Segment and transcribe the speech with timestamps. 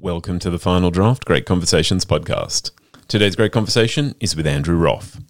[0.00, 2.70] Welcome to the Final Draft Great Conversations podcast.
[3.08, 5.20] Today's great conversation is with Andrew Roth.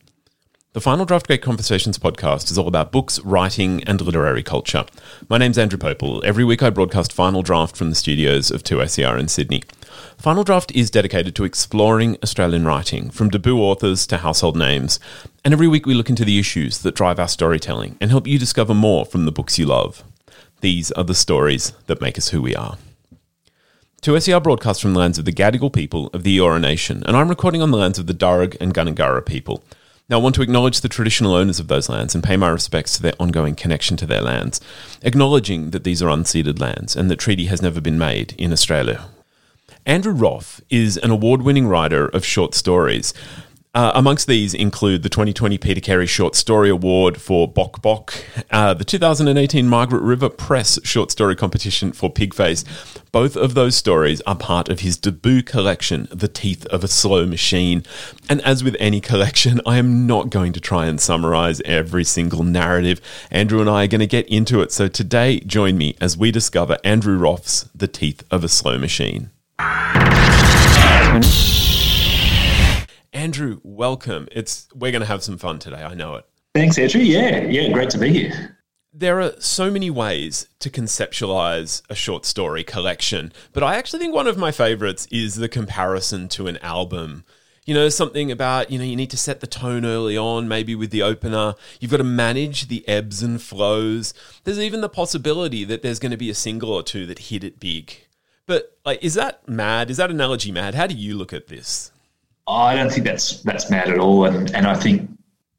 [0.74, 4.84] The Final Draft Great Conversations podcast is all about books, writing, and literary culture.
[5.26, 6.22] My name's Andrew Popel.
[6.22, 9.62] Every week I broadcast Final Draft from the studios of 2SER in Sydney.
[10.18, 15.00] Final Draft is dedicated to exploring Australian writing, from debut authors to household names.
[15.46, 18.38] And every week we look into the issues that drive our storytelling and help you
[18.38, 20.04] discover more from the books you love.
[20.60, 22.76] These are the stories that make us who we are.
[24.00, 27.28] 2SER broadcasts from the lands of the Gadigal people of the Eora Nation, and I'm
[27.28, 29.64] recording on the lands of the Darug and Gundungurra people.
[30.08, 32.96] Now, I want to acknowledge the traditional owners of those lands and pay my respects
[32.96, 34.60] to their ongoing connection to their lands,
[35.02, 39.06] acknowledging that these are unceded lands and that treaty has never been made in Australia.
[39.84, 43.12] Andrew Roth is an award winning writer of short stories.
[43.74, 48.14] Uh, amongst these include the 2020 Peter Carey Short Story Award for Bok Bok,
[48.50, 52.64] uh, the 2018 Margaret River Press Short Story Competition for Pigface.
[53.12, 57.26] Both of those stories are part of his debut collection, The Teeth of a Slow
[57.26, 57.84] Machine.
[58.28, 62.44] And as with any collection, I am not going to try and summarize every single
[62.44, 63.02] narrative.
[63.30, 64.72] Andrew and I are going to get into it.
[64.72, 69.30] So today, join me as we discover Andrew Roth's The Teeth of a Slow Machine.
[73.12, 74.28] Andrew, welcome.
[74.32, 75.82] It's we're going to have some fun today.
[75.82, 76.26] I know it.
[76.54, 77.00] Thanks, Andrew.
[77.00, 78.58] Yeah, yeah, great to be here.
[78.92, 84.14] There are so many ways to conceptualize a short story collection, but I actually think
[84.14, 87.24] one of my favorites is the comparison to an album.
[87.64, 90.74] You know, something about, you know, you need to set the tone early on, maybe
[90.74, 91.54] with the opener.
[91.80, 94.14] You've got to manage the ebbs and flows.
[94.44, 97.44] There's even the possibility that there's going to be a single or two that hit
[97.44, 98.06] it big.
[98.46, 99.90] But like is that mad?
[99.90, 100.74] Is that analogy mad?
[100.74, 101.92] How do you look at this?
[102.48, 105.08] I don't think that's that's mad at all, and and I think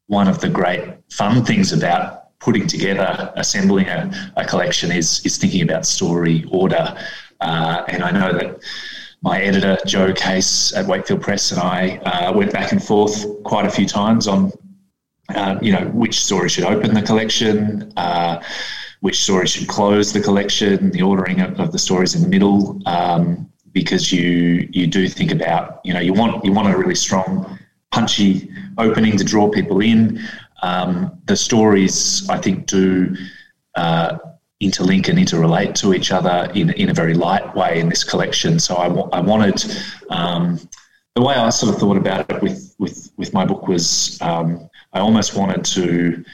[0.08, 5.38] one of the great fun things about putting together, assembling a, a collection is is
[5.38, 6.96] thinking about story order,
[7.40, 8.58] uh, and I know that
[9.22, 13.66] my editor Joe Case at Wakefield Press and I uh, went back and forth quite
[13.66, 14.50] a few times on,
[15.34, 18.42] uh, you know, which story should open the collection, uh,
[19.00, 22.80] which story should close the collection, the ordering of, of the stories in the middle.
[22.86, 26.94] Um, because you you do think about you know you want you want a really
[26.94, 27.58] strong
[27.90, 30.20] punchy opening to draw people in.
[30.62, 33.16] Um, the stories I think do
[33.76, 34.18] uh,
[34.62, 38.58] interlink and interrelate to each other in in a very light way in this collection.
[38.58, 39.64] So I, w- I wanted
[40.10, 40.60] um,
[41.14, 44.68] the way I sort of thought about it with with with my book was um,
[44.92, 46.24] I almost wanted to.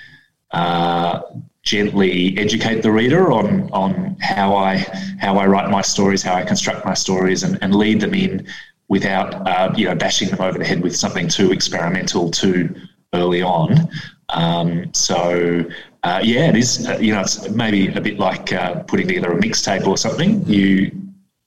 [0.53, 1.21] Uh,
[1.67, 4.79] gently educate the reader on on how I
[5.21, 8.47] how I write my stories, how I construct my stories, and, and lead them in
[8.89, 12.75] without uh, you know bashing them over the head with something too experimental too
[13.13, 13.89] early on.
[14.31, 15.65] Um, so
[16.05, 16.89] uh, yeah, it is.
[16.89, 20.47] Uh, you know, it's maybe a bit like uh, putting together a mixtape or something.
[20.47, 20.93] You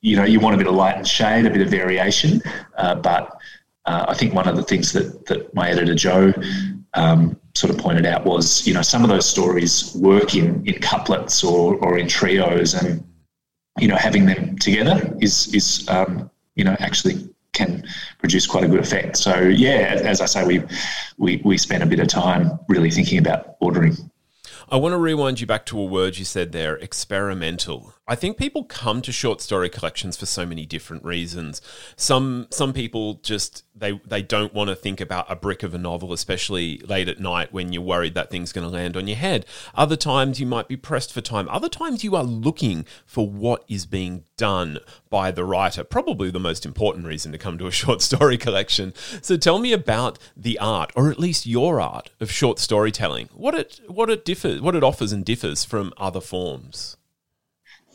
[0.01, 2.41] you know you want a bit of light and shade, a bit of variation,
[2.77, 3.35] uh, but
[3.85, 6.33] I think one of the things that that my editor Joe
[6.93, 10.75] um, sort of pointed out was, you know, some of those stories work in, in
[10.81, 13.03] couplets or, or in trios, and
[13.77, 17.83] you know, having them together is is um, you know actually can
[18.19, 19.17] produce quite a good effect.
[19.17, 20.63] So yeah, as I say, we
[21.17, 23.95] we we spent a bit of time really thinking about ordering.
[24.71, 27.95] I want to rewind you back to a word you said there experimental.
[28.09, 31.61] I think people come to short story collections for so many different reasons.
[31.95, 35.77] Some some people just they they don't want to think about a brick of a
[35.77, 39.15] novel, especially late at night when you're worried that thing's going to land on your
[39.15, 39.45] head.
[39.75, 41.47] Other times you might be pressed for time.
[41.49, 44.79] Other times you are looking for what is being done
[45.11, 45.83] by the writer.
[45.83, 48.91] Probably the most important reason to come to a short story collection.
[49.21, 53.29] So tell me about the art, or at least your art of short storytelling.
[53.33, 56.97] What it what it differs, what it offers and differs from other forms.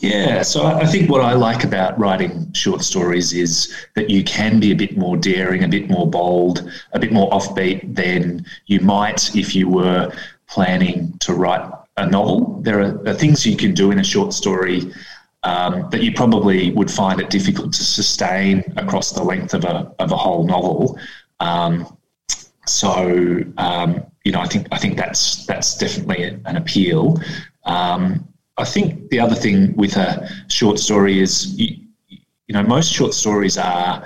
[0.05, 4.61] Yeah, so I think what I like about writing short stories is that you can
[4.61, 8.81] be a bit more daring, a bit more bold, a bit more offbeat than you
[8.81, 10.13] might if you were
[10.47, 12.61] planning to write a novel.
[12.61, 14.93] There are, things you can do in a short story
[15.43, 19.91] um, that you probably would find it difficult to sustain across the length of a,
[19.99, 20.99] of a whole novel.
[21.41, 21.97] Um,
[22.67, 27.21] so um, you know, I think I think that's that's definitely an appeal.
[27.65, 31.77] Um, I think the other thing with a short story is, you,
[32.09, 34.05] you know, most short stories are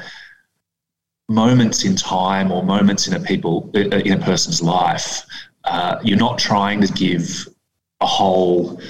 [1.29, 5.23] moments in time or moments in a people uh, in a person's life.
[5.65, 7.47] Uh, you're not trying to give
[8.01, 8.81] a whole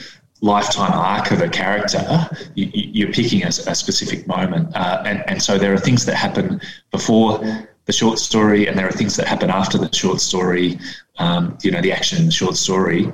[0.40, 2.28] lifetime arc of a character.
[2.54, 6.14] You, are picking a, a, specific moment, uh, and and so there are things that
[6.14, 6.60] happen
[6.92, 7.40] before
[7.86, 10.78] the short story, and there are things that happen after the short story.
[11.18, 13.12] Um, you know, the action in the short story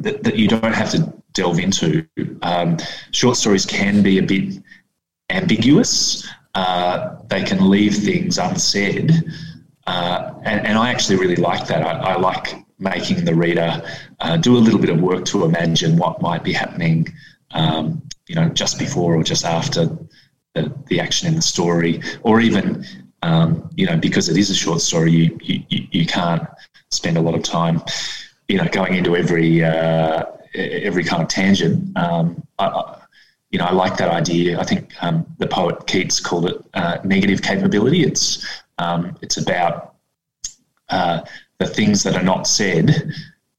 [0.00, 2.06] that, that you don't have to delve into.
[2.42, 2.78] Um,
[3.10, 4.62] short stories can be a bit
[5.30, 6.26] ambiguous.
[6.54, 9.12] Uh, they can leave things unsaid.
[9.86, 11.82] Uh, and, and, I actually really like that.
[11.82, 13.82] I, I like making the reader
[14.20, 17.12] uh, do a little bit of work to imagine what might be happening,
[17.50, 19.86] um, you know, just before or just after
[20.54, 22.86] the, the action in the story, or even,
[23.22, 26.48] um, you know, because it is a short story, you, you, you can't
[26.90, 27.82] spend a lot of time,
[28.48, 30.24] you know, going into every uh,
[30.54, 31.96] every kind of tangent.
[31.96, 32.98] Um, I,
[33.50, 34.58] you know, I like that idea.
[34.58, 38.02] I think um, the poet Keats called it uh, negative capability.
[38.02, 38.44] It's
[38.78, 39.94] um, it's about
[40.88, 41.20] uh,
[41.58, 43.12] the things that are not said,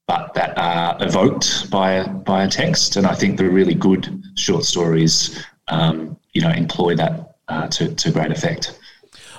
[0.06, 2.96] but that are evoked by a, by a text.
[2.96, 7.94] And I think the really good short stories, um, you know, employ that uh, to
[7.94, 8.78] to great effect.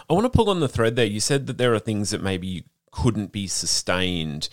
[0.10, 1.06] I want to pull on the thread there.
[1.06, 4.50] You said that there are things that maybe couldn't be sustained.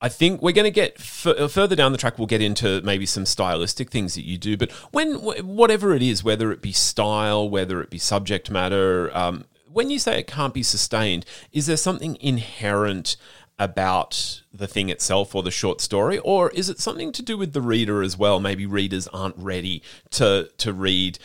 [0.00, 2.18] I think we're going to get f- uh, further down the track.
[2.18, 6.22] We'll get into maybe some stylistic things that you do, but when whatever it is,
[6.22, 10.54] whether it be style, whether it be subject matter, um, when you say it can't
[10.54, 13.16] be sustained, is there something inherent
[13.58, 17.54] about the thing itself or the short story, or is it something to do with
[17.54, 18.38] the reader as well?
[18.38, 21.18] Maybe readers aren't ready to to read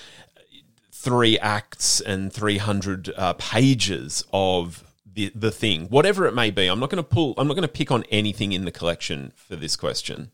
[0.92, 6.68] three acts and three hundred uh, pages of the the thing, whatever it may be.
[6.68, 7.34] I'm not going to pull.
[7.38, 10.32] I'm not going to pick on anything in the collection for this question.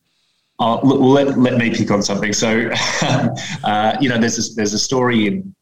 [0.59, 2.33] Uh, let, let me pick on something.
[2.33, 2.71] So,
[3.63, 5.55] uh, you know, there's a, there's a story in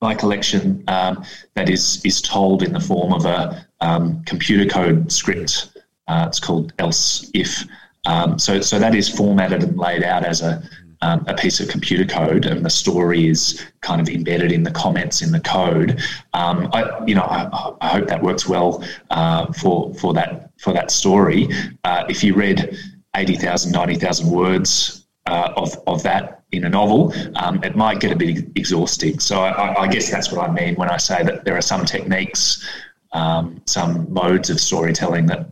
[0.00, 1.24] my collection um,
[1.54, 5.78] that is is told in the form of a um, computer code script.
[6.08, 7.64] Uh, it's called else if.
[8.06, 10.62] Um, so so that is formatted and laid out as a
[11.04, 14.70] um, a piece of computer code and the story is kind of embedded in the
[14.70, 16.00] comments in the code.
[16.32, 20.72] Um, I, you know, I, I, hope that works well uh, for for that for
[20.72, 21.48] that story.
[21.84, 22.76] Uh, if you read
[23.14, 28.16] 80,000, 90,000 words uh, of, of that in a novel, um, it might get a
[28.16, 29.18] bit exhausting.
[29.18, 31.84] So I, I, guess that's what I mean when I say that there are some
[31.84, 32.66] techniques,
[33.12, 35.48] um, some modes of storytelling that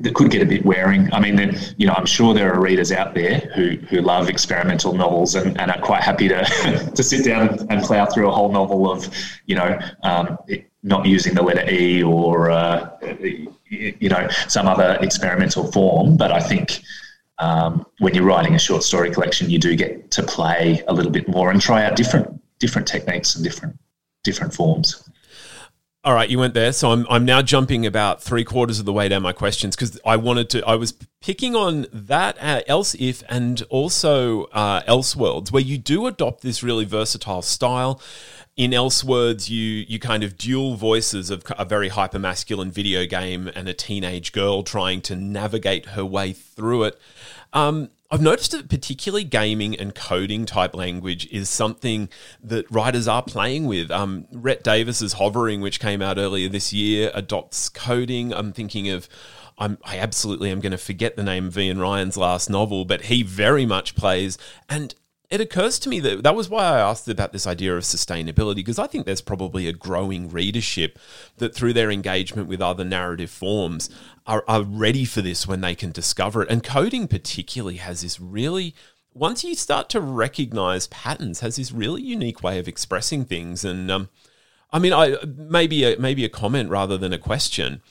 [0.00, 1.12] that could get a bit wearing.
[1.12, 4.94] I mean, you know, I'm sure there are readers out there who, who love experimental
[4.94, 6.44] novels and, and are quite happy to
[6.94, 9.08] to sit down and, plow through a whole novel of,
[9.46, 10.36] you know, um,
[10.82, 12.90] not using the letter E or, uh,
[13.68, 16.16] you know, some other experimental form.
[16.16, 16.82] But I think
[17.38, 21.12] um, when you're writing a short story collection, you do get to play a little
[21.12, 23.78] bit more and try out different different techniques and different
[24.24, 25.08] different forms.
[26.08, 26.72] All right, you went there.
[26.72, 30.00] So I'm I'm now jumping about three quarters of the way down my questions because
[30.06, 30.66] I wanted to.
[30.66, 36.06] I was picking on that uh, else if and also uh, Elseworlds, where you do
[36.06, 38.00] adopt this really versatile style.
[38.56, 43.50] In Elseworlds, you you kind of dual voices of a very hyper masculine video game
[43.54, 46.98] and a teenage girl trying to navigate her way through it.
[47.52, 52.08] Um, I've noticed that particularly gaming and coding type language is something
[52.42, 53.90] that writers are playing with.
[53.90, 58.32] Um, Rhett Davis's Hovering, which came out earlier this year, adopts coding.
[58.32, 59.08] I'm thinking of.
[59.60, 63.06] I'm, I absolutely am going to forget the name of Ian Ryan's last novel, but
[63.06, 64.38] he very much plays.
[64.68, 64.94] And
[65.30, 68.56] it occurs to me that that was why I asked about this idea of sustainability,
[68.56, 70.98] because I think there's probably a growing readership
[71.36, 73.90] that through their engagement with other narrative forms
[74.28, 76.50] are, are ready for this when they can discover it.
[76.50, 78.74] And coding, particularly, has this really
[79.14, 83.64] once you start to recognize patterns, has this really unique way of expressing things.
[83.64, 84.08] And um,
[84.72, 87.82] I mean, I maybe a, maybe a comment rather than a question.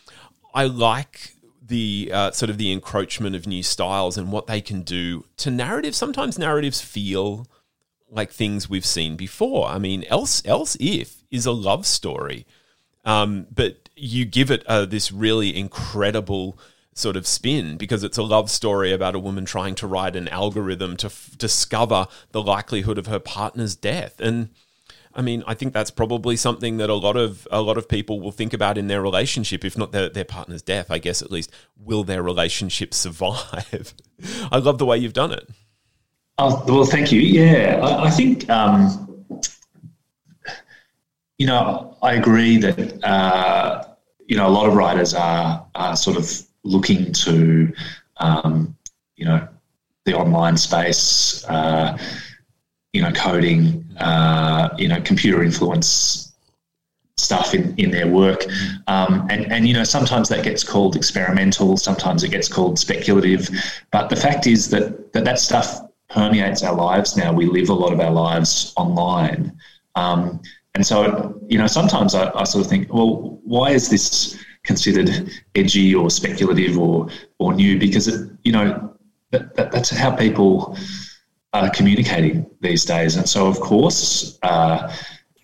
[0.54, 4.84] I like the uh, sort of the encroachment of new styles and what they can
[4.84, 5.98] do to narratives.
[5.98, 7.48] Sometimes narratives feel
[8.10, 9.68] like things we've seen before.
[9.68, 12.46] I mean, else else if is a love story,
[13.04, 16.58] um, but you give it uh, this really incredible
[16.94, 20.28] sort of spin because it's a love story about a woman trying to write an
[20.30, 24.50] algorithm to f- discover the likelihood of her partner's death and
[25.18, 28.22] I mean, I think that's probably something that a lot of a lot of people
[28.22, 30.92] will think about in their relationship, if not their, their partner's death.
[30.92, 33.96] I guess at least will their relationship survive?
[34.52, 35.50] I love the way you've done it.
[36.38, 37.20] Oh, well, thank you.
[37.20, 39.26] Yeah, I, I think um,
[41.38, 43.84] you know I agree that uh,
[44.28, 46.30] you know a lot of writers are, are sort of
[46.64, 47.74] looking to
[48.18, 48.76] um,
[49.16, 49.48] you know
[50.06, 51.44] the online space.
[51.46, 51.98] Uh,
[52.98, 56.34] you know, coding, uh, you know, computer influence
[57.18, 58.44] stuff in, in their work.
[58.88, 63.50] Um, and, and, you know, sometimes that gets called experimental, sometimes it gets called speculative.
[63.92, 67.32] But the fact is that that, that stuff permeates our lives now.
[67.32, 69.56] We live a lot of our lives online.
[69.94, 70.42] Um,
[70.78, 75.32] and so, you know, sometimes I, I sort of think, well, why is this considered
[75.56, 77.80] edgy or speculative or, or new?
[77.80, 78.96] Because, it, you know,
[79.32, 80.78] that, that, that's how people
[81.54, 83.16] are communicating these days.
[83.16, 84.96] And so, of course, uh,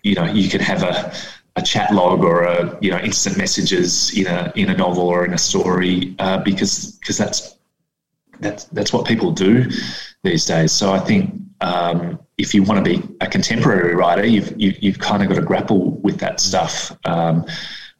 [0.04, 1.12] you know, you can have a,
[1.56, 5.24] a chat log or a you know instant messages in a in a novel or
[5.24, 7.58] in a story uh, because because that's
[8.38, 9.64] that's that's what people do
[10.22, 10.70] these days.
[10.70, 14.82] So I think um, if you want to be a contemporary writer, you've you, have
[14.82, 16.96] you have kind of got to grapple with that stuff.
[17.04, 17.46] Um,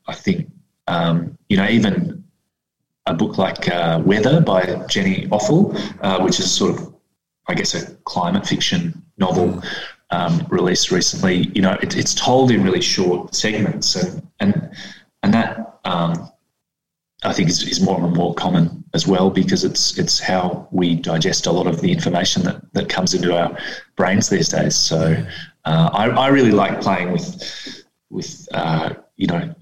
[0.07, 0.51] I think
[0.87, 2.25] um, you know even
[3.07, 6.95] a book like uh, Weather by Jenny Offill, uh, which is sort of
[7.47, 9.63] I guess a climate fiction novel
[10.11, 11.51] um, released recently.
[11.55, 14.71] You know, it, it's told in really short segments, and and
[15.23, 16.31] and that um,
[17.23, 20.95] I think is, is more and more common as well because it's it's how we
[20.95, 23.57] digest a lot of the information that, that comes into our
[23.97, 24.77] brains these days.
[24.77, 25.17] So
[25.65, 29.55] uh, I, I really like playing with with uh, you know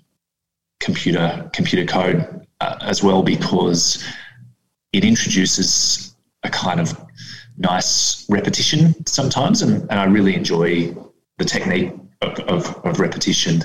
[0.80, 4.04] computer computer code uh, as well because
[4.92, 7.02] it introduces a kind of
[7.56, 10.94] nice repetition sometimes, and, and I really enjoy
[11.38, 13.62] the technique of, of, of repetition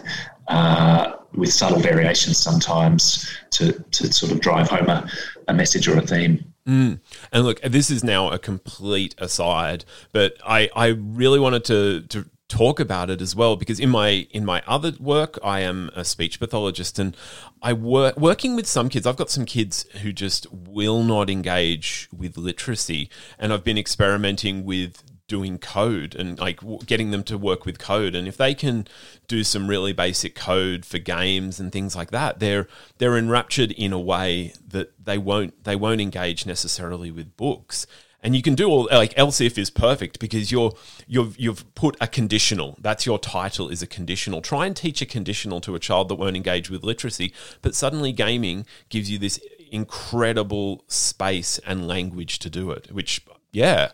[0.48, 5.10] uh, with subtle variations sometimes to, to sort of drive home a,
[5.48, 6.54] a message or a theme.
[6.68, 7.00] Mm.
[7.32, 12.26] And look, this is now a complete aside, but I, I really wanted to, to
[12.50, 16.06] talk about it as well because in my in my other work I am a
[16.06, 17.16] speech pathologist and
[17.62, 22.08] I work working with some kids I've got some kids who just will not engage
[22.16, 27.66] with literacy and I've been experimenting with doing code and like getting them to work
[27.66, 28.16] with code.
[28.16, 28.88] And if they can
[29.28, 32.68] do some really basic code for games and things like that they're
[32.98, 37.86] they're enraptured in a way that they won't they won't engage necessarily with books.
[38.24, 40.74] And you can do all like else if is perfect because you're
[41.08, 42.78] you've you've put a conditional.
[42.80, 44.42] That's your title is a conditional.
[44.42, 48.12] Try and teach a conditional to a child that won't engage with literacy but suddenly
[48.12, 53.92] gaming gives you this incredible space and language to do it which yeah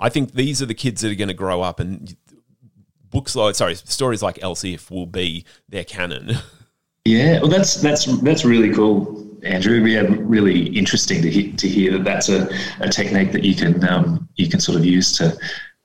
[0.00, 2.16] i think these are the kids that are going to grow up and
[3.10, 6.32] books like sorry stories like else if will be their canon
[7.04, 9.82] yeah well that's that's that's really cool Andrew.
[9.82, 12.48] We Yeah, really interesting to hear, to hear that that's a,
[12.80, 15.36] a technique that you can um, you can sort of use to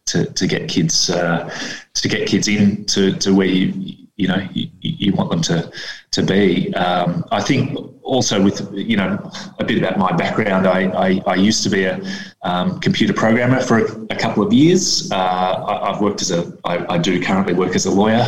[0.10, 1.54] to, to get kids uh,
[1.94, 5.72] to get kids in to, to where you you know you, you want them to
[6.12, 6.74] to be.
[6.76, 11.36] Um, I think also with you know a bit about my background, I, I, I
[11.36, 12.00] used to be a
[12.44, 15.10] um, computer programmer for a, a couple of years.
[15.12, 18.28] Uh, I, have worked as a I, I do currently work as a lawyer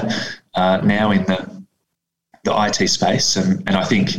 [0.55, 1.39] uh, now in the
[2.45, 4.11] the IT space, and and I think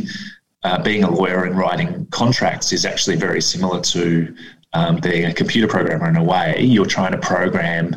[0.63, 4.35] uh, being a lawyer and writing contracts is actually very similar to
[4.73, 6.61] um, being a computer programmer in a way.
[6.61, 7.95] You're trying to program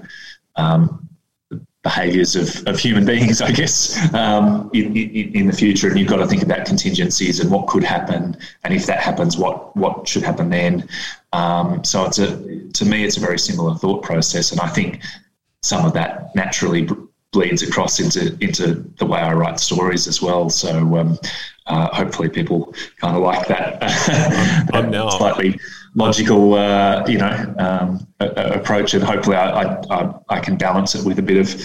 [0.57, 1.07] um,
[1.87, 3.79] behaviors of, of human beings, I guess,
[4.13, 5.89] um, in, in, in, the future.
[5.89, 8.37] And you've got to think about contingencies and what could happen.
[8.65, 10.89] And if that happens, what, what should happen then?
[11.33, 12.29] Um, so it's a,
[12.79, 14.51] to me, it's a very similar thought process.
[14.51, 15.01] And I think
[15.63, 16.89] some of that naturally
[17.33, 18.67] bleeds across into into
[18.99, 20.49] the way I write stories as well.
[20.49, 21.19] So um,
[21.67, 23.79] uh, hopefully people kind of like that,
[24.75, 25.59] I'm now slightly
[25.95, 31.19] logical, uh, you know, um, approach, and hopefully I, I, I can balance it with
[31.19, 31.61] a bit of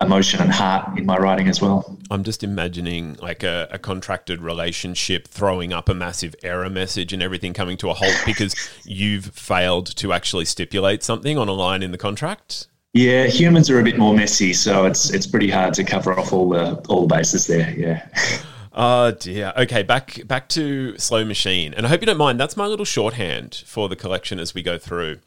[0.00, 1.98] emotion and heart in my writing as well.
[2.10, 7.20] I'm just imagining like a, a, contracted relationship throwing up a massive error message and
[7.20, 11.82] everything coming to a halt because you've failed to actually stipulate something on a line
[11.82, 12.68] in the contract.
[12.94, 16.32] Yeah, humans are a bit more messy, so it's it's pretty hard to cover off
[16.32, 17.74] all the all the bases there.
[17.76, 18.08] Yeah.
[18.72, 19.52] Oh dear.
[19.56, 22.38] Okay, back back to Slow Machine, and I hope you don't mind.
[22.38, 25.18] That's my little shorthand for the collection as we go through.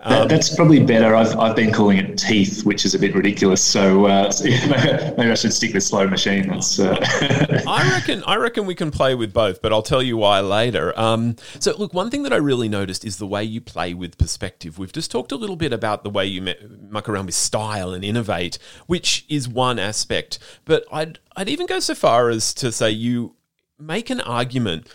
[0.00, 1.14] Um, that, that's probably better.
[1.14, 3.62] I've, I've been calling it Teeth, which is a bit ridiculous.
[3.62, 6.48] So, uh, so yeah, maybe I should stick with Slow Machine.
[6.48, 6.78] That's.
[6.78, 6.96] Uh...
[7.66, 8.22] I reckon.
[8.24, 10.98] I reckon we can play with both, but I'll tell you why later.
[10.98, 14.18] Um, so, look, one thing that I really noticed is the way you play with
[14.18, 14.78] perspective.
[14.78, 16.54] We've just talked a little bit about the way you
[16.88, 20.38] muck around with style and innovate, which is one aspect.
[20.64, 23.36] But I'd I'd even go so far as to say you
[23.78, 24.88] make an argument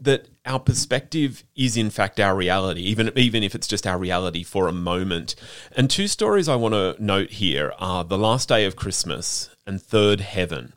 [0.00, 4.44] that our perspective is in fact our reality, even even if it's just our reality
[4.44, 5.34] for a moment.
[5.76, 9.82] And two stories I want to note here are The Last Day of Christmas and
[9.82, 10.74] Third Heaven.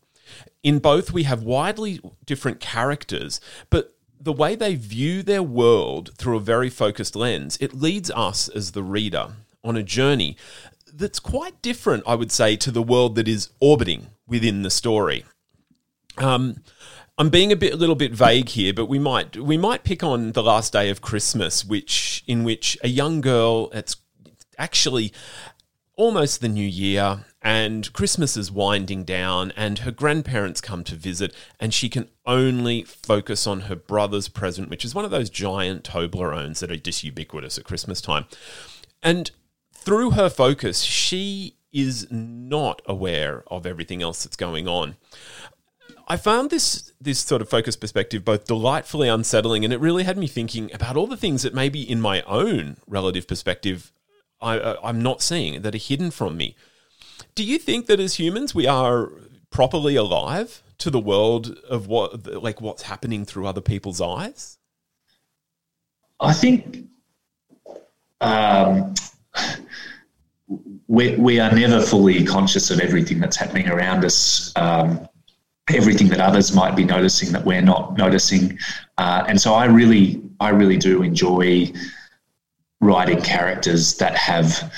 [0.64, 6.38] In both, we have widely different characters, but the way they view their world through
[6.38, 10.36] a very focused lens, it leads us as the reader on a journey
[10.94, 15.26] that's quite different, I would say, to the world that is orbiting within the story.
[16.18, 16.64] Um,
[17.18, 20.04] I'm being a bit, a little bit vague here, but we might we might pick
[20.04, 23.70] on the last day of Christmas, which in which a young girl.
[23.74, 23.98] It's
[24.58, 25.14] actually
[25.96, 31.36] almost the new year, and Christmas is winding down, and her grandparents come to visit,
[31.60, 35.84] and she can only focus on her brother's present, which is one of those giant
[35.84, 38.26] Toblerones that are just ubiquitous at Christmas time.
[39.04, 39.32] And
[39.82, 44.96] through her focus, she is not aware of everything else that's going on.
[46.08, 50.18] I found this this sort of focus perspective both delightfully unsettling, and it really had
[50.18, 53.92] me thinking about all the things that maybe in my own relative perspective
[54.42, 56.56] I, I'm not seeing that are hidden from me.
[57.36, 59.12] Do you think that as humans we are
[59.52, 64.58] properly alive to the world of what like what's happening through other people's eyes?
[66.20, 66.88] I think
[68.20, 68.94] um,
[70.88, 75.08] we, we are never fully conscious of everything that's happening around us, um,
[75.74, 78.58] everything that others might be noticing that we're not noticing.
[78.98, 81.72] Uh, and so I really, I really do enjoy
[82.82, 84.72] writing characters that have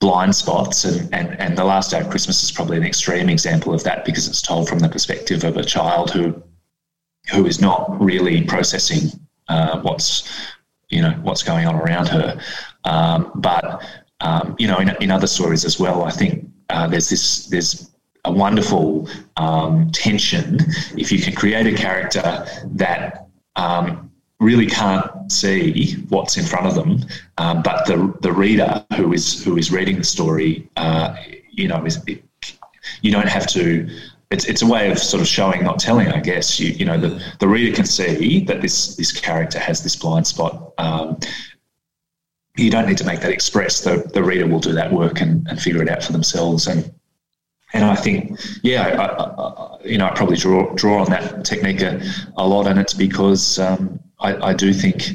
[0.00, 3.74] blind spots and, and, and the last day of christmas is probably an extreme example
[3.74, 6.42] of that because it's told from the perspective of a child who
[7.30, 9.10] who is not really processing
[9.48, 10.52] uh, what's
[10.90, 12.38] you know what's going on around her
[12.84, 13.82] um, but
[14.20, 17.90] um, you know in, in other stories as well i think uh, there's this there's
[18.26, 20.58] a wonderful um, tension
[20.96, 26.74] if you can create a character that um, really can't see what's in front of
[26.74, 27.04] them,
[27.38, 31.14] um, but the the reader who is who is reading the story, uh,
[31.50, 32.24] you know, is it,
[33.02, 33.88] you don't have to.
[34.30, 36.60] It's, it's a way of sort of showing, not telling, I guess.
[36.60, 40.26] You you know, the, the reader can see that this this character has this blind
[40.26, 40.72] spot.
[40.78, 41.18] Um,
[42.56, 43.80] you don't need to make that express.
[43.80, 46.66] The, the reader will do that work and, and figure it out for themselves.
[46.66, 46.92] And
[47.72, 51.80] and I think, yeah, I, I, you know, I probably draw draw on that technique
[51.80, 52.02] a,
[52.36, 55.12] a lot, and it's because um, I, I, do think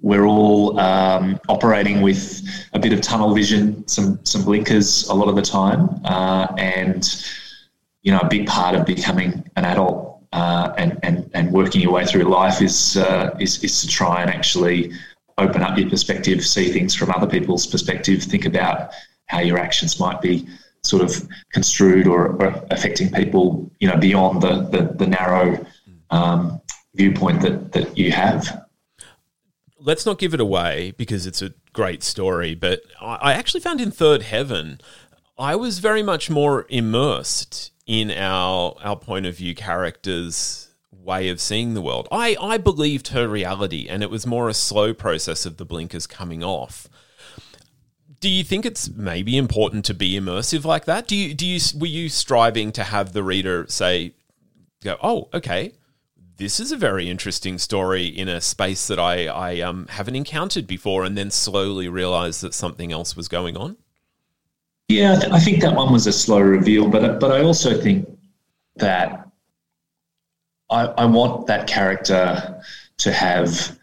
[0.00, 2.42] we're all um, operating with
[2.74, 7.26] a bit of tunnel vision, some some blinkers a lot of the time, uh, and
[8.04, 11.92] you know, a big part of becoming an adult uh, and, and and working your
[11.92, 14.92] way through life is uh, is is to try and actually
[15.38, 18.90] open up your perspective, see things from other people's perspective, think about
[19.26, 20.46] how your actions might be
[20.82, 25.64] sort of construed or, or affecting people, you know, beyond the the, the narrow
[26.10, 26.60] um,
[26.94, 28.66] viewpoint that that you have.
[29.78, 33.90] Let's not give it away because it's a great story, but I actually found in
[33.90, 34.80] Third Heaven,
[35.38, 41.40] I was very much more immersed in our our point of view characters way of
[41.40, 42.08] seeing the world.
[42.10, 46.06] I, I believed her reality and it was more a slow process of the blinkers
[46.06, 46.88] coming off
[48.24, 51.06] do you think it's maybe important to be immersive like that?
[51.06, 54.14] Do you do you were you striving to have the reader say,
[54.82, 55.72] go, oh, okay,
[56.38, 60.66] this is a very interesting story in a space that I I um, haven't encountered
[60.66, 63.76] before, and then slowly realize that something else was going on?
[64.88, 68.08] Yeah, I think that one was a slow reveal, but but I also think
[68.76, 69.28] that
[70.70, 72.62] I, I want that character
[72.98, 73.78] to have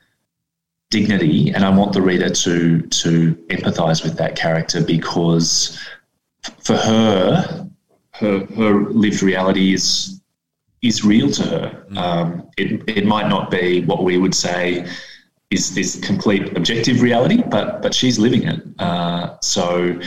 [0.90, 5.80] dignity, and I want the reader to to empathise with that character because
[6.60, 7.68] for her,
[8.12, 10.22] her her lived reality is
[10.82, 11.86] is real to her.
[11.90, 11.98] Mm.
[11.98, 14.88] Um, it it might not be what we would say
[15.50, 18.62] is this complete objective reality, but but she's living it.
[18.80, 20.00] Uh, so,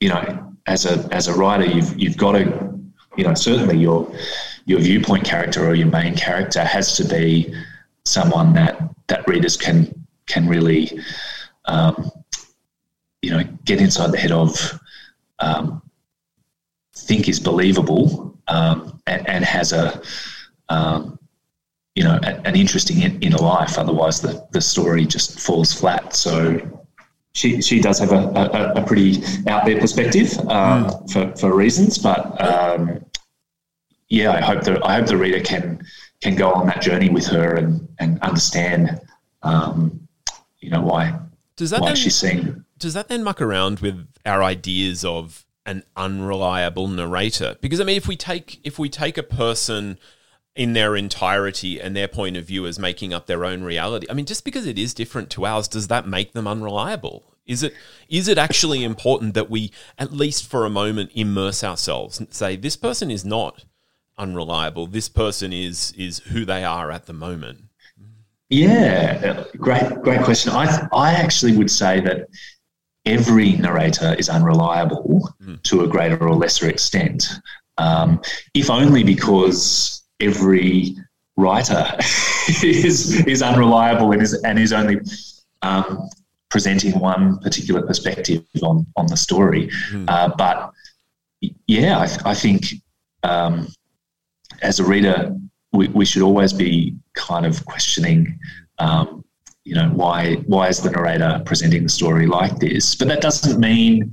[0.00, 2.78] you know, as a as a writer, you've you've got to,
[3.16, 4.10] you know, certainly your
[4.66, 7.52] your viewpoint character or your main character has to be
[8.04, 11.00] someone that that readers can can really,
[11.64, 12.10] um,
[13.22, 14.78] you know, get inside the head of,
[15.38, 15.82] um,
[16.94, 20.02] think is believable, um, and, and, has a,
[20.68, 21.18] um,
[21.94, 23.78] you know, a, an interesting inner life.
[23.78, 26.14] Otherwise, the the story just falls flat.
[26.14, 26.60] So.
[27.38, 31.12] She, she does have a, a, a pretty out there perspective um, mm.
[31.12, 33.04] for, for reasons, but um,
[34.08, 35.86] yeah, I hope that I hope the reader can
[36.20, 39.00] can go on that journey with her and and understand
[39.42, 40.08] um,
[40.60, 41.18] you know why
[41.56, 45.44] does that why then, she's saying does that then muck around with our ideas of
[45.66, 49.98] an unreliable narrator because i mean if we take if we take a person
[50.58, 54.06] in their entirety and their point of view as making up their own reality.
[54.10, 57.24] I mean just because it is different to ours does that make them unreliable?
[57.46, 57.72] Is it
[58.10, 62.56] is it actually important that we at least for a moment immerse ourselves and say
[62.56, 63.64] this person is not
[64.18, 64.86] unreliable.
[64.86, 67.68] This person is is who they are at the moment
[68.50, 70.52] yeah, great, great question.
[70.52, 72.28] I, I actually would say that
[73.04, 75.62] every narrator is unreliable mm.
[75.64, 77.28] to a greater or lesser extent,
[77.76, 78.22] um,
[78.54, 80.96] if only because every
[81.36, 81.86] writer
[82.62, 84.98] is is unreliable and is and is only
[85.62, 86.08] um,
[86.48, 89.68] presenting one particular perspective on on the story.
[89.92, 90.04] Mm.
[90.08, 90.72] Uh, but
[91.66, 92.74] yeah, I, th- I think
[93.22, 93.68] um,
[94.62, 95.36] as a reader,
[95.72, 98.36] we, we should always be kind of questioning,
[98.80, 99.24] um,
[99.68, 103.60] you know why why is the narrator presenting the story like this but that doesn't
[103.60, 104.10] mean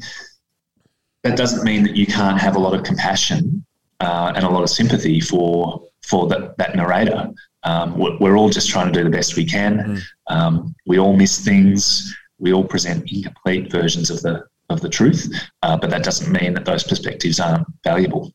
[1.24, 3.66] that doesn't mean that you can't have a lot of compassion
[4.02, 7.32] uh, and a lot of sympathy for for that, that narrator.
[7.64, 9.78] Um, we're, we're, all just trying to do the best we can.
[9.78, 10.02] Mm.
[10.28, 12.16] um, we all miss things.
[12.38, 16.54] We all present incomplete versions of the of the truth uh, but that doesn't mean
[16.54, 18.34] that those perspectives aren't valuable.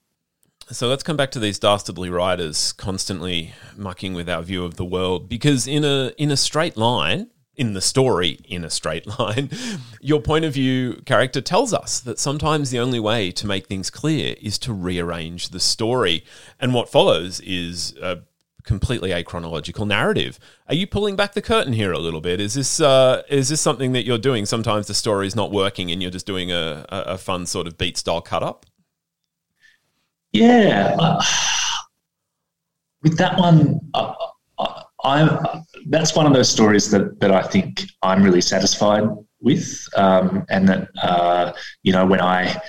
[0.70, 4.84] So let's come back to these dastardly writers constantly mucking with our view of the
[4.84, 7.28] world because in a in a straight line
[7.60, 9.50] in the story in a straight line
[10.00, 13.90] your point of view character tells us that sometimes the only way to make things
[13.90, 16.24] clear is to rearrange the story.
[16.58, 18.20] And what follows is a
[18.64, 20.38] completely achronological narrative.
[20.68, 22.40] Are you pulling back the curtain here a little bit?
[22.40, 24.46] Is this uh, is this something that you're doing?
[24.46, 27.76] Sometimes the story is not working and you're just doing a, a fun sort of
[27.76, 28.66] beat style cut up?
[30.32, 31.22] Yeah, uh,
[33.02, 34.14] with that one, uh,
[35.04, 39.04] I, that's one of those stories that that I think I'm really satisfied
[39.40, 42.60] with, um, and that uh, you know when I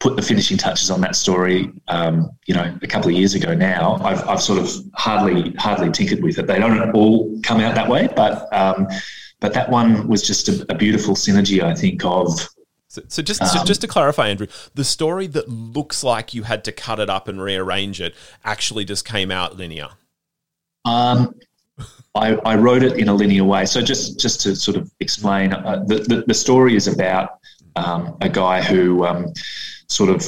[0.00, 3.54] put the finishing touches on that story, um, you know, a couple of years ago
[3.54, 6.46] now, I've, I've sort of hardly hardly tinkered with it.
[6.46, 8.88] They don't all come out that way, but um,
[9.40, 12.48] but that one was just a, a beautiful synergy, I think, of
[12.92, 16.42] so, so just um, so just to clarify, Andrew, the story that looks like you
[16.42, 19.88] had to cut it up and rearrange it actually just came out linear.
[20.84, 21.34] Um,
[22.14, 23.64] I, I wrote it in a linear way.
[23.64, 27.38] So just just to sort of explain, uh, the, the, the story is about
[27.76, 29.32] um, a guy who um,
[29.88, 30.26] sort of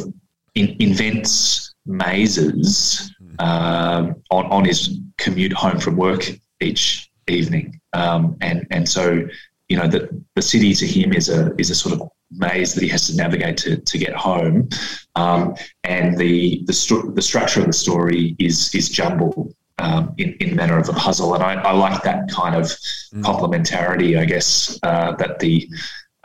[0.55, 6.25] in, invents mazes um, on on his commute home from work
[6.61, 9.27] each evening, um, and and so
[9.69, 12.83] you know the the city to him is a is a sort of maze that
[12.83, 14.69] he has to navigate to, to get home.
[15.17, 20.35] Um, and the the, stru- the structure of the story is is jumbled um, in,
[20.35, 21.35] in the manner of a puzzle.
[21.35, 23.23] And I, I like that kind of mm.
[23.23, 25.69] complementarity, I guess, uh, that the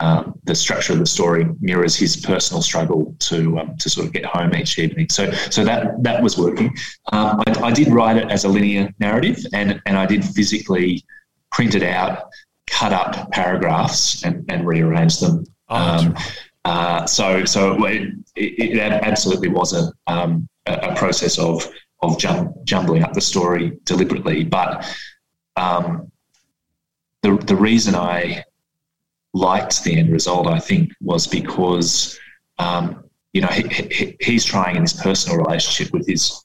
[0.00, 4.14] um, the structure of the story mirrors his personal struggle to um, to sort of
[4.14, 5.10] get home each evening.
[5.10, 6.74] So so that that was working.
[7.12, 11.04] Um, I, I, did write it as a linear narrative, and and I did physically
[11.52, 12.30] print it out,
[12.66, 16.16] cut up paragraphs, and, and rearrange them Oh, um,
[16.64, 21.66] uh, so, so it, it, absolutely was a, um, a process of
[22.02, 24.44] of jum- jumbling up the story deliberately.
[24.44, 24.84] But
[25.56, 26.10] um,
[27.22, 28.44] the the reason I
[29.32, 32.18] liked the end result, I think, was because
[32.58, 36.44] um, you know he, he, he's trying in his personal relationship with his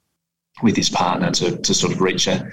[0.63, 2.49] with his partner to, to sort of reach a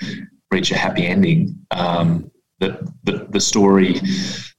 [0.50, 1.58] reach a happy ending.
[1.70, 4.00] Um, the, the the story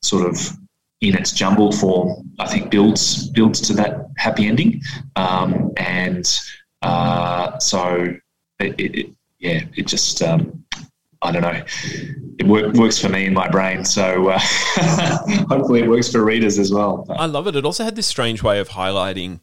[0.02, 0.58] sort of
[1.04, 4.82] in its jumbled form, I think builds builds to that happy ending.
[5.16, 6.26] Um, and
[6.82, 8.16] uh, so,
[8.78, 10.64] it, yeah, it just um,
[11.22, 11.64] I don't know.
[12.40, 14.40] It work, works for me in my brain, so uh,
[15.48, 17.06] hopefully it works for readers as well.
[17.10, 17.56] I love it.
[17.56, 19.40] It also had this strange way of highlighting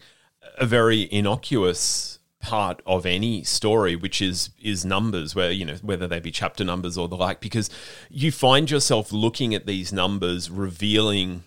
[0.59, 6.07] a very innocuous part of any story, which is is numbers, where you know whether
[6.07, 7.71] they be chapter numbers or the like, because
[8.09, 11.45] you find yourself looking at these numbers, revealing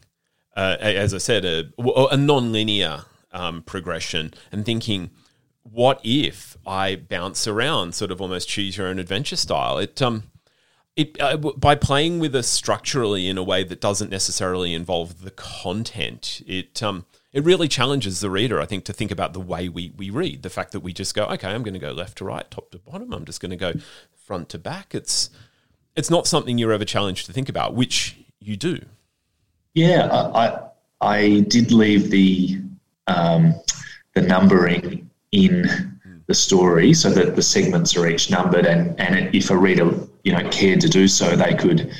[0.55, 1.71] uh, as I said, a,
[2.11, 5.09] a non-linear um, progression, and thinking,
[5.63, 9.77] what if I bounce around, sort of almost choose your own adventure style?
[9.77, 10.23] It um,
[10.95, 15.31] it uh, by playing with us structurally in a way that doesn't necessarily involve the
[15.31, 19.69] content, it um, it really challenges the reader, I think, to think about the way
[19.69, 20.43] we we read.
[20.43, 22.69] The fact that we just go, okay, I'm going to go left to right, top
[22.71, 23.13] to bottom.
[23.13, 23.73] I'm just going to go
[24.13, 24.93] front to back.
[24.93, 25.29] It's
[25.95, 28.79] it's not something you're ever challenged to think about, which you do.
[29.73, 30.59] Yeah, I
[31.01, 32.61] I did leave the
[33.07, 33.55] um,
[34.13, 35.02] the numbering
[35.33, 39.91] in the story so that the segments are each numbered, and and if a reader
[40.23, 41.91] you know cared to do so, they could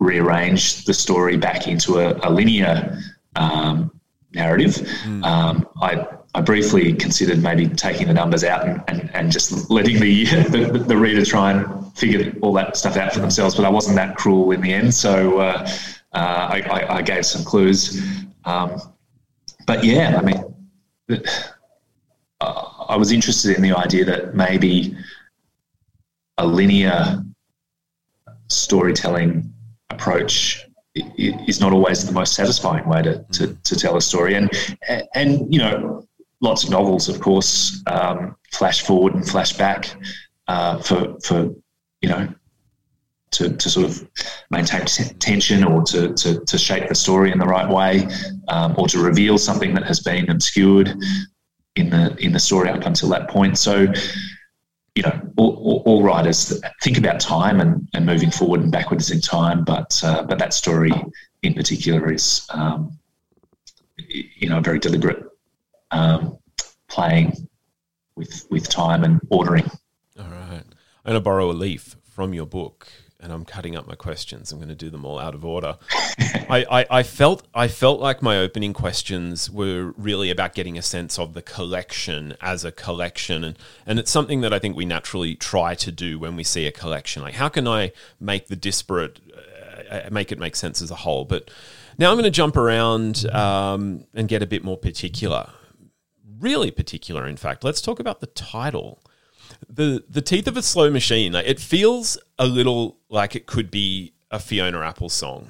[0.00, 2.98] rearrange the story back into a, a linear
[3.36, 3.90] um,
[4.32, 4.74] narrative.
[5.04, 5.24] Mm.
[5.24, 9.98] Um, I I briefly considered maybe taking the numbers out and, and, and just letting
[9.98, 13.70] the, the, the reader try and figure all that stuff out for themselves, but I
[13.70, 14.94] wasn't that cruel in the end.
[14.94, 15.68] So uh,
[16.12, 18.02] uh, I, I, I, gave some clues.
[18.44, 18.80] Um,
[19.66, 20.44] but yeah, I mean,
[22.88, 24.96] I was interested in the idea that maybe
[26.38, 27.22] a linear
[28.48, 29.52] storytelling
[29.90, 34.34] approach is not always the most satisfying way to, to, to tell a story.
[34.34, 34.50] And,
[35.14, 36.06] and, you know,
[36.40, 39.94] lots of novels, of course, um, flash forward and flash back
[40.48, 41.54] uh, for, for,
[42.00, 42.28] you know,
[43.32, 44.08] to, to sort of
[44.50, 44.86] maintain
[45.18, 48.08] tension or to, to, to shape the story in the right way
[48.48, 50.96] um, or to reveal something that has been obscured
[51.78, 53.56] in the in the story up until that point.
[53.56, 53.86] So,
[54.94, 59.20] you know, all, all writers think about time and, and moving forward and backwards in
[59.20, 60.92] time, but uh, but that story
[61.42, 62.98] in particular is um,
[64.08, 65.24] you know very deliberate
[65.92, 66.38] um,
[66.88, 67.48] playing
[68.16, 69.70] with with time and ordering.
[70.18, 70.64] All right,
[71.04, 72.88] I'm going to borrow a leaf from your book
[73.20, 74.52] and I'm cutting up my questions.
[74.52, 75.76] I'm going to do them all out of order.
[76.48, 80.82] I, I, I, felt I felt like my opening questions were really about getting a
[80.82, 84.84] sense of the collection as a collection, and and it's something that I think we
[84.84, 87.22] naturally try to do when we see a collection.
[87.22, 89.20] Like, how can I make the disparate
[89.90, 91.24] uh, uh make it make sense as a whole?
[91.24, 91.50] But
[91.98, 95.50] now I'm going to jump around um, and get a bit more particular,
[96.38, 97.26] really particular.
[97.26, 99.02] In fact, let's talk about the title
[99.68, 101.34] the the teeth of a slow machine.
[101.34, 105.48] It feels a little like it could be a Fiona Apple song.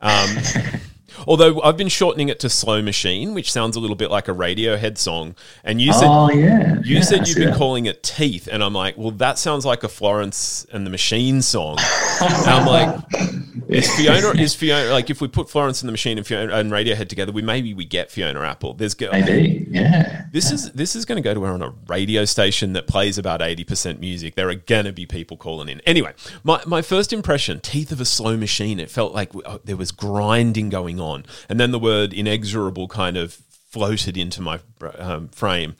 [0.00, 0.36] Um,
[1.26, 4.32] Although I've been shortening it to Slow Machine, which sounds a little bit like a
[4.32, 5.34] Radiohead song.
[5.62, 6.74] And you said, oh, yeah.
[6.82, 7.56] You yeah, said you've been that.
[7.56, 8.48] calling it Teeth.
[8.50, 11.78] And I'm like, well, that sounds like a Florence and the Machine song.
[12.20, 13.04] and I'm like,
[13.68, 16.70] is Fiona, is Fiona, like if we put Florence and the Machine and, Fiona, and
[16.70, 18.74] Radiohead together, we maybe we get Fiona Apple.
[18.74, 20.26] There's Maybe, yeah.
[20.32, 20.54] This yeah.
[20.54, 23.40] is this is going to go to her on a radio station that plays about
[23.40, 24.34] 80% music.
[24.34, 25.80] There are going to be people calling in.
[25.80, 29.76] Anyway, my, my first impression, Teeth of a Slow Machine, it felt like uh, there
[29.76, 31.24] was grinding going on.
[31.48, 33.40] And then the word inexorable kind of
[33.74, 34.60] floated into my
[34.98, 35.76] um, frame.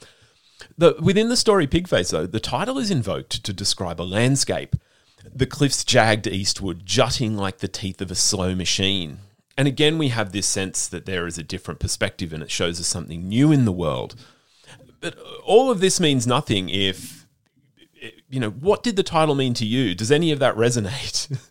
[0.77, 4.75] The, within the story Pigface, though, the title is invoked to describe a landscape.
[5.33, 9.19] The cliffs jagged eastward, jutting like the teeth of a slow machine.
[9.57, 12.79] And again, we have this sense that there is a different perspective and it shows
[12.79, 14.15] us something new in the world.
[14.99, 17.25] But all of this means nothing if,
[18.29, 19.95] you know, what did the title mean to you?
[19.95, 21.37] Does any of that resonate?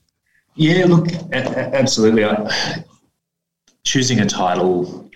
[0.56, 2.24] Yeah, look, absolutely.
[2.24, 2.84] I,
[3.82, 5.10] choosing a title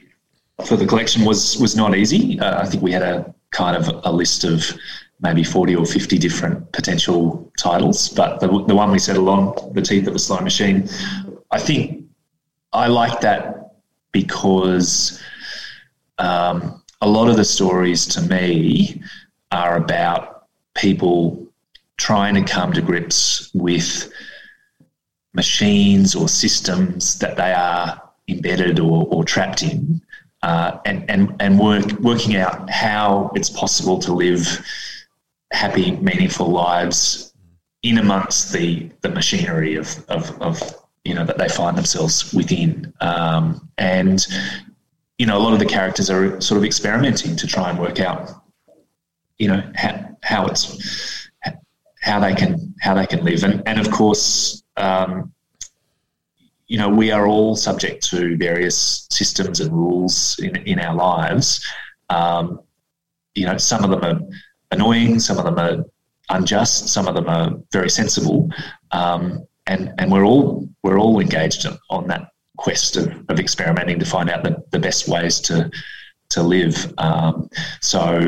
[0.66, 2.38] for the collection was was not easy.
[2.40, 4.66] Uh, I think we had a kind of a list of
[5.20, 9.82] maybe 40 or 50 different potential titles, but the, the one we settled on, The
[9.82, 10.88] Teeth of a Slow Machine,
[11.50, 12.04] I think
[12.72, 13.72] I like that
[14.12, 15.22] because
[16.18, 19.02] um, a lot of the stories to me
[19.50, 21.46] are about people
[21.96, 24.12] trying to come to grips with
[25.34, 30.00] machines or systems that they are embedded or, or trapped in,
[30.42, 34.64] uh, and, and, and work, working out how it's possible to live
[35.52, 37.32] happy, meaningful lives
[37.82, 40.60] in amongst the, the machinery of, of, of
[41.04, 42.92] you know that they find themselves within.
[43.00, 44.26] Um, and
[45.18, 47.98] you know, a lot of the characters are sort of experimenting to try and work
[47.98, 48.30] out,
[49.38, 51.28] you know, how, how it's
[52.02, 55.32] how they can how they can live, and and of course, um,
[56.66, 61.66] you know, we are all subject to various systems and rules in, in our lives.
[62.10, 62.60] Um,
[63.34, 64.20] you know, some of them are
[64.70, 65.84] annoying, some of them are
[66.30, 68.50] unjust, some of them are very sensible,
[68.92, 74.04] um, and and we're all we're all engaged on that quest of, of experimenting to
[74.04, 75.70] find out the, the best ways to
[76.30, 76.92] to live.
[76.98, 77.48] Um,
[77.80, 78.20] so,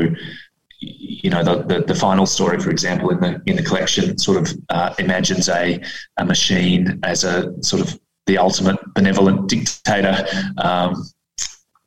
[0.79, 4.37] you know, the, the, the, final story, for example, in the in the collection, sort
[4.37, 5.79] of uh, imagines a
[6.17, 10.25] a machine as a sort of the ultimate benevolent dictator
[10.57, 11.03] um,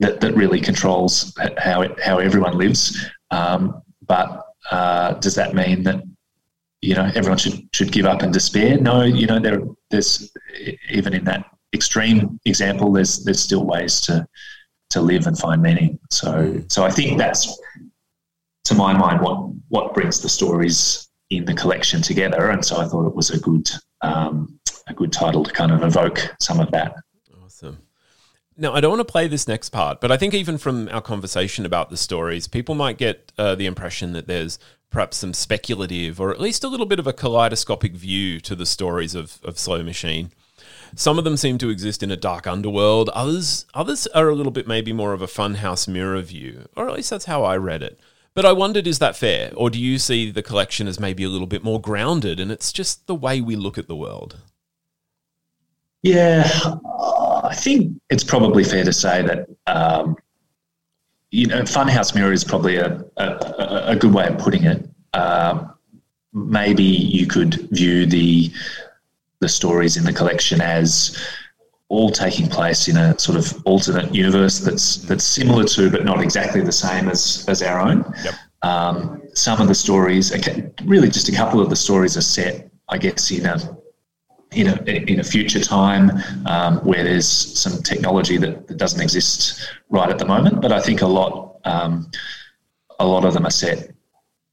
[0.00, 3.04] that, that really controls how it, how everyone lives.
[3.30, 6.02] Um, but uh, does that mean that
[6.82, 8.78] you know everyone should should give up and despair?
[8.78, 10.32] No, you know there there's
[10.90, 14.26] even in that extreme example, there's there's still ways to
[14.90, 15.98] to live and find meaning.
[16.10, 17.58] So so I think that's
[18.64, 22.50] to my mind what what brings the stories in the collection together.
[22.50, 23.68] And so I thought it was a good
[24.02, 26.94] um, a good title to kind of evoke some of that.
[28.56, 31.00] Now, I don't want to play this next part, but I think even from our
[31.00, 34.58] conversation about the stories, people might get uh, the impression that there's
[34.90, 38.66] perhaps some speculative or at least a little bit of a kaleidoscopic view to the
[38.66, 40.30] stories of, of Slow Machine.
[40.94, 43.08] Some of them seem to exist in a dark underworld.
[43.08, 46.94] Others, others are a little bit maybe more of a funhouse mirror view, or at
[46.94, 47.98] least that's how I read it.
[48.34, 51.28] But I wondered, is that fair, or do you see the collection as maybe a
[51.28, 54.38] little bit more grounded, and it's just the way we look at the world?
[56.02, 56.48] Yeah,
[57.54, 60.16] I think it's probably fair to say that um,
[61.30, 64.88] you know, Funhouse Mirror is probably a, a, a good way of putting it.
[65.12, 65.72] Um,
[66.32, 68.50] maybe you could view the
[69.38, 71.16] the stories in the collection as
[71.88, 76.20] all taking place in a sort of alternate universe that's that's similar to but not
[76.20, 77.98] exactly the same as as our own.
[78.24, 78.34] Yep.
[78.62, 80.32] Um, some of the stories,
[80.84, 83.58] really, just a couple of the stories are set, I guess, in a
[84.54, 86.10] in a, in a future time
[86.46, 90.60] um, where there's some technology that, that, doesn't exist right at the moment.
[90.60, 92.10] But I think a lot um,
[92.98, 93.94] a lot of them are set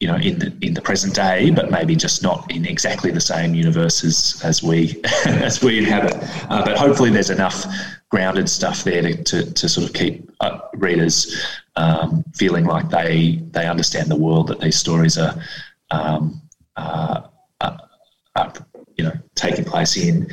[0.02, 3.22] you know, in the in the present day, but maybe just not in exactly the
[3.22, 6.16] same universe as, we as we inhabit.
[6.50, 7.66] Uh, but hopefully, there's enough
[8.10, 13.36] grounded stuff there to, to, to sort of keep uh, readers um, feeling like they
[13.52, 15.36] they understand the world that these stories are,
[15.92, 16.42] um,
[16.78, 17.22] uh,
[17.62, 17.80] are,
[18.36, 18.54] are
[19.02, 20.28] you know taking place in.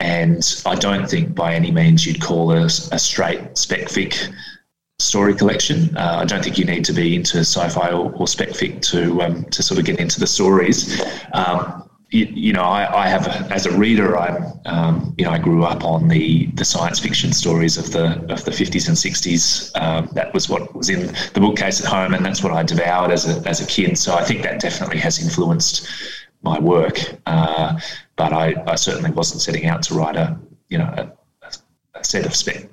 [0.00, 4.34] And I don't think by any means you'd call a, a straight spec fic
[4.98, 5.94] story collection.
[5.96, 9.22] Uh, I don't think you need to be into sci-fi or, or spec fic to
[9.22, 11.02] um, to sort of get into the stories.
[11.32, 15.38] Um, you, you, know, I, I have as a reader, I'm um, you know I
[15.38, 19.70] grew up on the the science fiction stories of the of the 50s and 60s.
[19.80, 23.10] Um, that was what was in the bookcase at home, and that's what I devoured
[23.10, 23.98] as a as a kid.
[23.98, 25.88] So I think that definitely has influenced
[26.44, 26.98] my work.
[27.26, 27.78] Uh,
[28.16, 31.12] but I, I certainly wasn't setting out to write a you know a,
[31.98, 32.68] a set of spec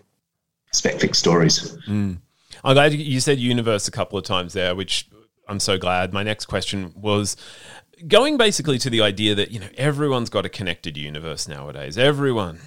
[0.71, 1.75] spec fic stories.
[1.87, 2.19] Mm.
[2.63, 5.09] I'm glad you said universe a couple of times there, which
[5.47, 6.13] I'm so glad.
[6.13, 7.35] My next question was
[8.07, 11.97] going basically to the idea that you know everyone's got a connected universe nowadays.
[11.97, 12.59] Everyone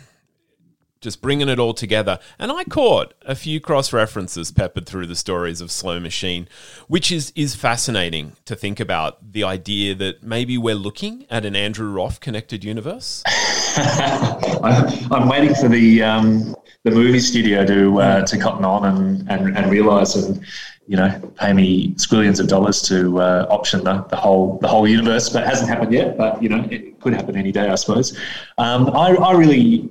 [1.04, 2.18] just bringing it all together.
[2.38, 6.48] And I caught a few cross references peppered through the stories of Slow Machine,
[6.88, 11.54] which is is fascinating to think about the idea that maybe we're looking at an
[11.54, 13.22] Andrew Roff connected universe.
[13.76, 19.56] I'm waiting for the um, the movie studio to uh, to cotton on and and,
[19.56, 20.42] and realise and
[20.86, 24.88] you know pay me squillions of dollars to uh, option the, the whole the whole
[24.88, 26.16] universe, but it hasn't happened yet.
[26.16, 28.18] But you know it could happen any day, I suppose.
[28.56, 29.90] Um, I, I really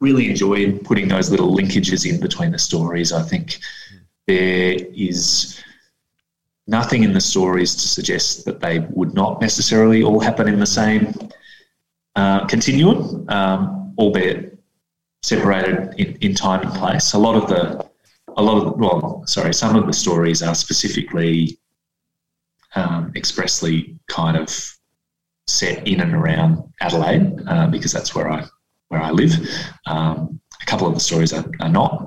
[0.00, 3.12] really enjoy putting those little linkages in between the stories.
[3.12, 3.58] I think
[4.26, 5.62] there is
[6.66, 10.66] nothing in the stories to suggest that they would not necessarily all happen in the
[10.66, 11.14] same
[12.14, 14.58] uh, continuum, um, albeit
[15.22, 17.14] separated in, in time and place.
[17.14, 17.84] A lot of the,
[18.36, 21.58] a lot of well, sorry, some of the stories are specifically
[22.74, 24.48] um, expressly kind of
[25.46, 28.46] set in and around Adelaide uh, because that's where I
[28.88, 29.32] where I live.
[29.86, 32.06] Um, a couple of the stories are, are not,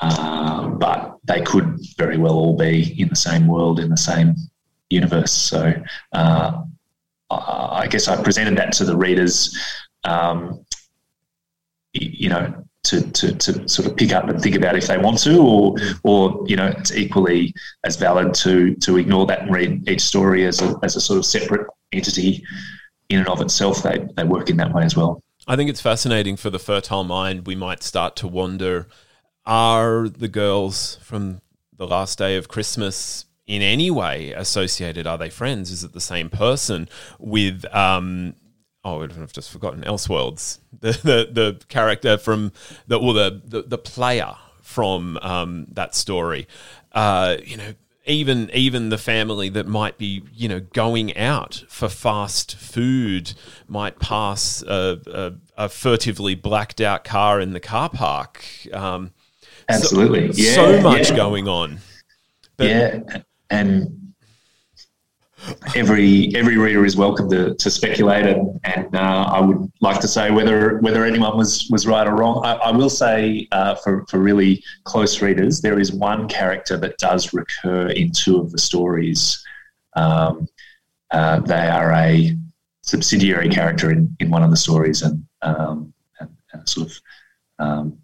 [0.00, 4.34] uh, but they could very well all be in the same world in the same
[4.90, 5.32] universe.
[5.32, 5.72] So
[6.12, 6.62] uh,
[7.30, 9.56] I guess I presented that to the readers,
[10.04, 10.64] um,
[11.92, 15.18] you know, to, to, to sort of pick up and think about if they want
[15.20, 19.88] to, or or you know, it's equally as valid to to ignore that and read
[19.88, 22.44] each story as a as a sort of separate entity
[23.08, 23.82] in and of itself.
[23.82, 25.22] They they work in that way as well.
[25.46, 27.46] I think it's fascinating for the fertile mind.
[27.46, 28.86] We might start to wonder:
[29.44, 31.40] Are the girls from
[31.76, 35.06] the last day of Christmas in any way associated?
[35.06, 35.70] Are they friends?
[35.70, 37.64] Is it the same person with?
[37.74, 38.34] Um,
[38.84, 40.58] oh, I've just forgotten Elseworlds.
[40.80, 42.52] The the, the character from
[42.86, 46.46] the or the the, the player from um, that story.
[46.92, 51.88] Uh, you know, even even the family that might be you know going out for
[51.88, 53.34] fast food
[53.68, 58.44] might pass a, a, a furtively blacked out car in the car park.
[58.72, 59.12] Um,
[59.68, 61.16] Absolutely, so, yeah, so much yeah.
[61.16, 61.78] going on.
[62.56, 64.01] But, yeah, and
[65.74, 70.08] every every reader is welcome to, to speculate, and, and uh, I would like to
[70.08, 72.44] say whether whether anyone was was right or wrong.
[72.44, 76.98] I, I will say uh, for for really close readers, there is one character that
[76.98, 79.44] does recur in two of the stories.
[79.94, 80.48] Um,
[81.10, 82.36] uh, they are a
[82.82, 87.00] subsidiary character in, in one of the stories, and, um, and, and sort of
[87.58, 87.98] um,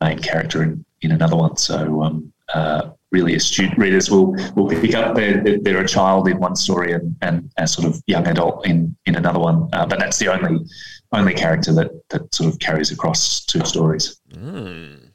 [0.00, 1.56] main character in, in another one.
[1.56, 6.38] So um, uh, really astute readers will will pick up they're, they're a child in
[6.38, 9.68] one story and, and a sort of young adult in in another one.
[9.72, 10.64] Uh, but that's the only
[11.12, 14.20] only character that that sort of carries across two stories.
[14.32, 15.10] Mm.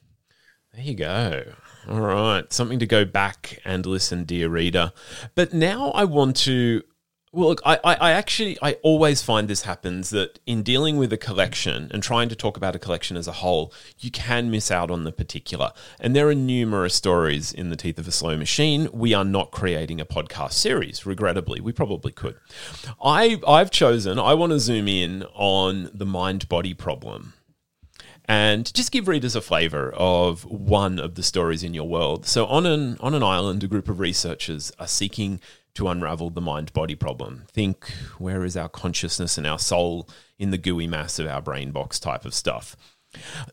[0.74, 1.44] There you go.
[1.88, 4.92] All right, something to go back and listen, dear reader.
[5.36, 6.82] But now I want to
[7.36, 11.18] well, look, I, I actually I always find this happens that in dealing with a
[11.18, 14.90] collection and trying to talk about a collection as a whole, you can miss out
[14.90, 15.74] on the particular.
[16.00, 18.88] And there are numerous stories in the teeth of a slow machine.
[18.94, 21.60] We are not creating a podcast series, regrettably.
[21.60, 22.38] We probably could.
[23.04, 24.18] I I've chosen.
[24.18, 27.34] I want to zoom in on the mind body problem
[28.28, 32.26] and just give readers a flavor of one of the stories in your world.
[32.26, 35.42] So on an on an island, a group of researchers are seeking
[35.76, 37.44] to unravel the mind body problem.
[37.52, 40.10] Think where is our consciousness and our soul
[40.40, 42.76] in the gooey mass of our brain box type of stuff.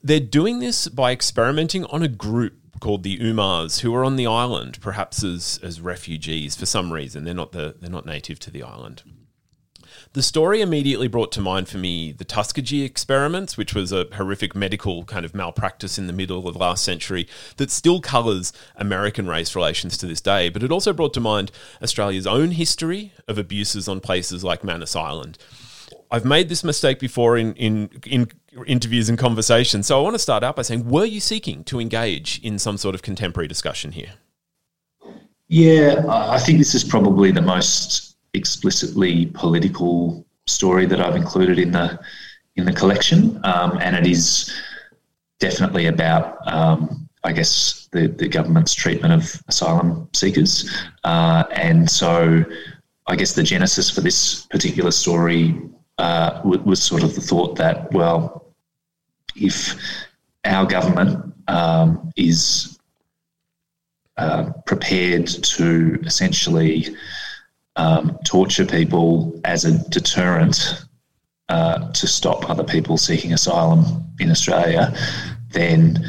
[0.02, 4.26] They're doing this by experimenting on a group called the Umars who are on the
[4.26, 7.24] island, perhaps as, as refugees for some reason.
[7.24, 9.02] They're not the they're not native to the island.
[10.12, 14.54] The story immediately brought to mind for me the Tuskegee experiments, which was a horrific
[14.54, 17.26] medical kind of malpractice in the middle of last century
[17.56, 20.48] that still colours American race relations to this day.
[20.48, 21.50] But it also brought to mind
[21.82, 25.38] Australia's own history of abuses on places like Manus Island.
[26.10, 28.28] I've made this mistake before in, in, in
[28.66, 29.86] interviews and conversations.
[29.86, 32.76] So I want to start out by saying, were you seeking to engage in some
[32.76, 34.12] sort of contemporary discussion here?
[35.48, 41.72] Yeah, I think this is probably the most explicitly political story that I've included in
[41.72, 41.98] the
[42.56, 44.52] in the collection, um, and it is
[45.40, 50.70] definitely about, um, I guess, the, the government's treatment of asylum seekers,
[51.04, 52.44] uh, and so
[53.06, 55.58] I guess the genesis for this particular story
[55.98, 58.54] uh, was sort of the thought that, well,
[59.34, 59.74] if
[60.44, 62.78] our government um, is
[64.16, 66.94] uh, prepared to essentially
[67.76, 70.84] um, torture people as a deterrent
[71.48, 74.94] uh, to stop other people seeking asylum in Australia,
[75.50, 76.02] then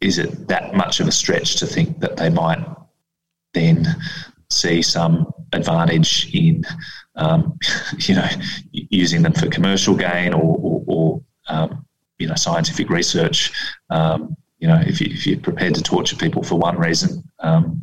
[0.00, 2.64] is it that much of a stretch to think that they might
[3.54, 3.86] then
[4.50, 6.64] see some advantage in,
[7.16, 7.58] um,
[7.98, 8.28] you know,
[8.72, 11.84] using them for commercial gain or, or, or um,
[12.18, 13.52] you know, scientific research?
[13.90, 17.81] Um, you know, if, you, you're prepared to torture people for one reason, um,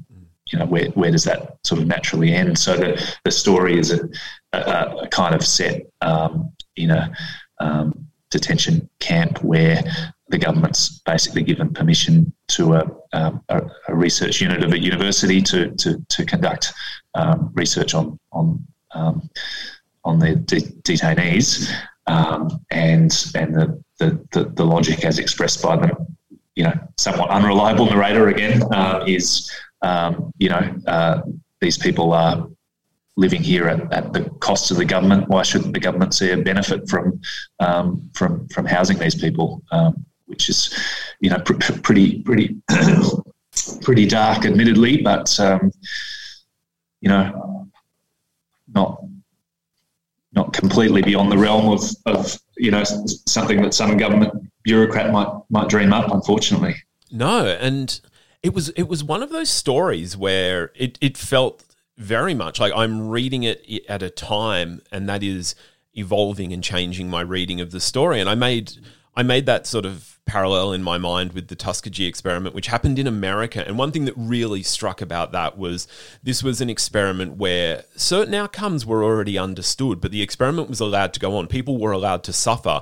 [0.51, 2.57] you know, where, where does that sort of naturally end?
[2.57, 4.09] So the, the story is a,
[4.53, 7.11] a, a kind of set um, in a
[7.59, 9.83] um, detention camp where
[10.29, 15.41] the government's basically given permission to a, um, a, a, research unit of a university
[15.41, 16.71] to, to, to conduct
[17.15, 19.29] um, research on on um,
[20.05, 21.71] on the de- detainees,
[22.07, 26.09] um, and and the, the, the, the logic as expressed by them
[26.59, 29.49] you know, somewhat unreliable narrator again uh, is,
[29.81, 31.21] um, you know, uh,
[31.61, 32.47] these people are
[33.15, 35.27] living here at, at, the cost of the government.
[35.27, 37.19] Why shouldn't the government see a benefit from
[37.59, 39.61] um, from from housing these people?
[39.71, 40.73] Um, which is,
[41.19, 42.55] you know, pr- pretty pretty
[43.81, 45.71] pretty dark, admittedly, but um,
[47.01, 47.67] you know,
[48.73, 49.03] not
[50.33, 52.83] not completely beyond the realm of, of you know
[53.25, 56.11] something that some government bureaucrat might might dream up.
[56.11, 56.75] Unfortunately,
[57.11, 57.99] no, and
[58.43, 61.65] it was it was one of those stories where it it felt
[61.97, 65.55] very much like I'm reading it at a time, and that is
[65.93, 68.19] evolving and changing my reading of the story.
[68.19, 68.73] And I made
[69.15, 72.99] I made that sort of parallel in my mind with the Tuskegee experiment, which happened
[72.99, 73.65] in America.
[73.65, 75.87] And one thing that really struck about that was
[76.21, 81.13] this was an experiment where certain outcomes were already understood, but the experiment was allowed
[81.13, 81.47] to go on.
[81.47, 82.81] People were allowed to suffer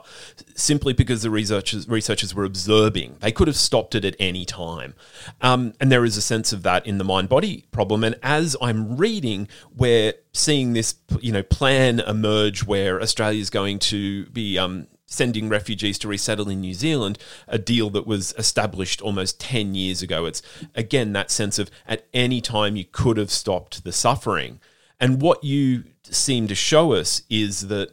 [0.56, 3.16] simply because the researchers researchers were observing.
[3.22, 4.94] They could have stopped it at any time.
[5.42, 8.04] Um, and there is a sense of that in the mind body problem.
[8.04, 13.80] And as I'm reading, we're seeing this you know plan emerge where Australia is going
[13.80, 19.02] to be um, sending refugees to resettle in New Zealand, a deal that was established
[19.02, 20.26] almost 10 years ago.
[20.26, 20.42] It's
[20.76, 24.60] again that sense of at any time you could have stopped the suffering.
[25.00, 27.92] And what you seem to show us is that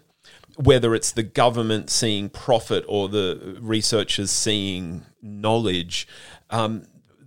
[0.57, 6.09] whether it's the government seeing profit or the researchers seeing knowledge,
[6.51, 6.87] um,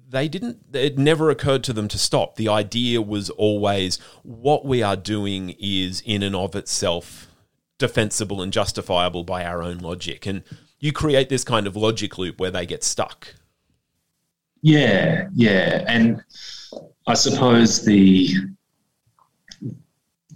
[0.09, 2.35] they didn't, it never occurred to them to stop.
[2.35, 7.27] The idea was always what we are doing is in and of itself
[7.77, 10.25] defensible and justifiable by our own logic.
[10.25, 10.43] And
[10.79, 13.35] you create this kind of logic loop where they get stuck.
[14.61, 15.83] Yeah, yeah.
[15.87, 16.23] And
[17.07, 18.29] I suppose the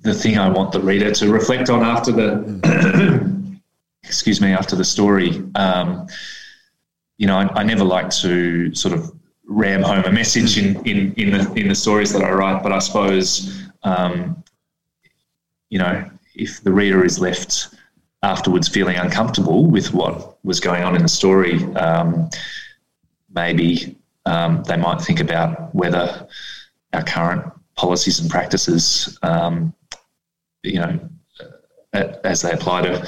[0.02, 3.60] the thing I want the reader to reflect on after the
[4.04, 6.08] excuse me after the story, um,
[7.18, 9.12] you know, I, I, never like to sort of
[9.46, 12.72] ram home a message in in in the in the stories that I write, but
[12.72, 14.44] I suppose um,
[15.70, 17.70] you know if the reader is left
[18.24, 22.30] afterwards feeling uncomfortable with what was going on in the story, um,
[23.34, 26.28] maybe um, they might think about whether
[26.94, 27.44] our current
[27.76, 29.74] policies and practices, um,
[30.64, 31.00] you know,
[31.94, 33.08] as they apply to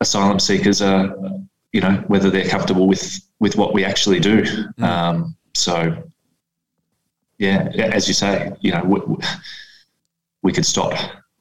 [0.00, 1.14] asylum seekers, are,
[1.72, 4.42] you know, whether they're comfortable with with what we actually do.
[4.42, 4.82] Mm.
[4.82, 6.02] Um, so,
[7.38, 9.00] yeah, as you say, you know, we,
[10.42, 10.92] we could stop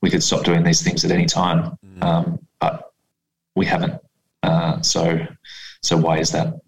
[0.01, 2.03] we could stop doing these things at any time, mm.
[2.03, 2.93] um, but
[3.55, 4.01] we haven't.
[4.43, 5.25] Uh, so,
[5.81, 6.59] so why is that?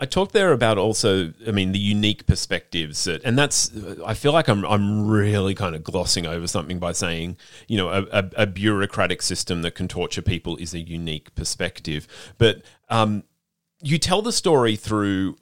[0.00, 3.72] I talked there about also, I mean, the unique perspectives, that, and that's.
[4.06, 7.36] I feel like I'm I'm really kind of glossing over something by saying,
[7.66, 12.06] you know, a, a, a bureaucratic system that can torture people is a unique perspective.
[12.38, 13.24] But um,
[13.82, 15.36] you tell the story through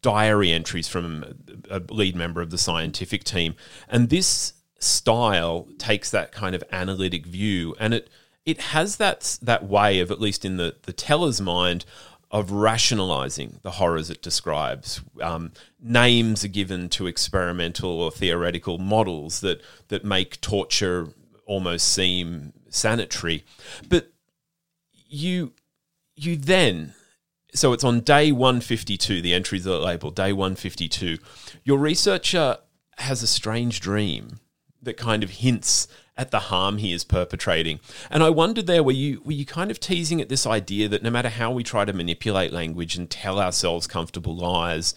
[0.00, 1.24] diary entries from
[1.68, 3.56] a lead member of the scientific team,
[3.88, 7.74] and this style takes that kind of analytic view.
[7.78, 8.10] And it
[8.44, 11.84] it has that that way of at least in the the teller's mind
[12.30, 15.00] of rationalizing the horrors it describes.
[15.22, 21.08] Um, names are given to experimental or theoretical models that that make torture
[21.46, 23.44] almost seem sanitary,
[23.88, 24.12] but
[25.08, 25.52] you
[26.16, 26.94] you then
[27.54, 31.18] so it's on day 152 the entries are labeled day 152
[31.64, 32.58] your researcher
[32.98, 34.40] has a strange dream
[34.86, 37.78] that kind of hints at the harm he is perpetrating.
[38.10, 41.02] And I wondered there, were you were you kind of teasing at this idea that
[41.02, 44.94] no matter how we try to manipulate language and tell ourselves comfortable lies,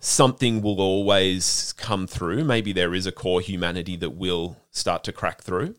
[0.00, 2.44] something will always come through?
[2.44, 5.74] Maybe there is a core humanity that will start to crack through.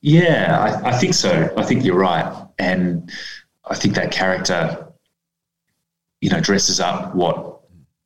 [0.00, 1.52] Yeah, I, I think so.
[1.56, 3.10] I think you're right, and
[3.64, 4.86] I think that character,
[6.20, 7.53] you know, dresses up what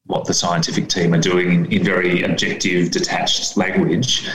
[0.09, 4.27] what the scientific team are doing in, in very objective, detached language,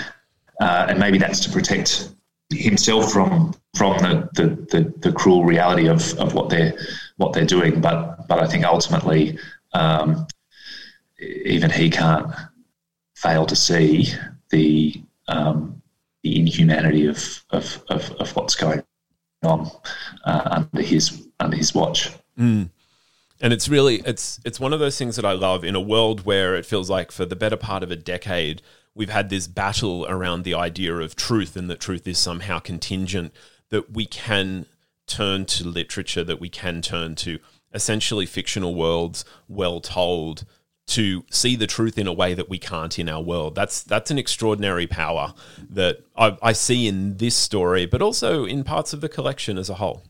[0.61, 2.09] uh, and maybe that's to protect
[2.51, 6.77] himself from from the, the, the, the, cruel reality of, of what they're
[7.17, 7.81] what they're doing.
[7.81, 9.39] But but I think ultimately,
[9.73, 10.27] um,
[11.19, 12.27] even he can't
[13.15, 14.13] fail to see
[14.51, 15.81] the um,
[16.21, 18.83] the inhumanity of, of, of, of what's going
[19.41, 19.69] on
[20.23, 22.11] uh, under his under his watch.
[22.37, 22.69] Mm
[23.43, 26.25] and it's really it's it's one of those things that I love in a world
[26.25, 28.63] where it feels like for the better part of a decade
[28.95, 33.33] we've had this battle around the idea of truth and that truth is somehow contingent
[33.69, 34.65] that we can
[35.05, 37.37] turn to literature that we can turn to
[37.73, 40.45] essentially fictional worlds well told
[40.85, 43.55] to see the truth in a way that we can't in our world.
[43.55, 45.33] That's that's an extraordinary power
[45.69, 49.69] that I, I see in this story, but also in parts of the collection as
[49.69, 50.03] a whole.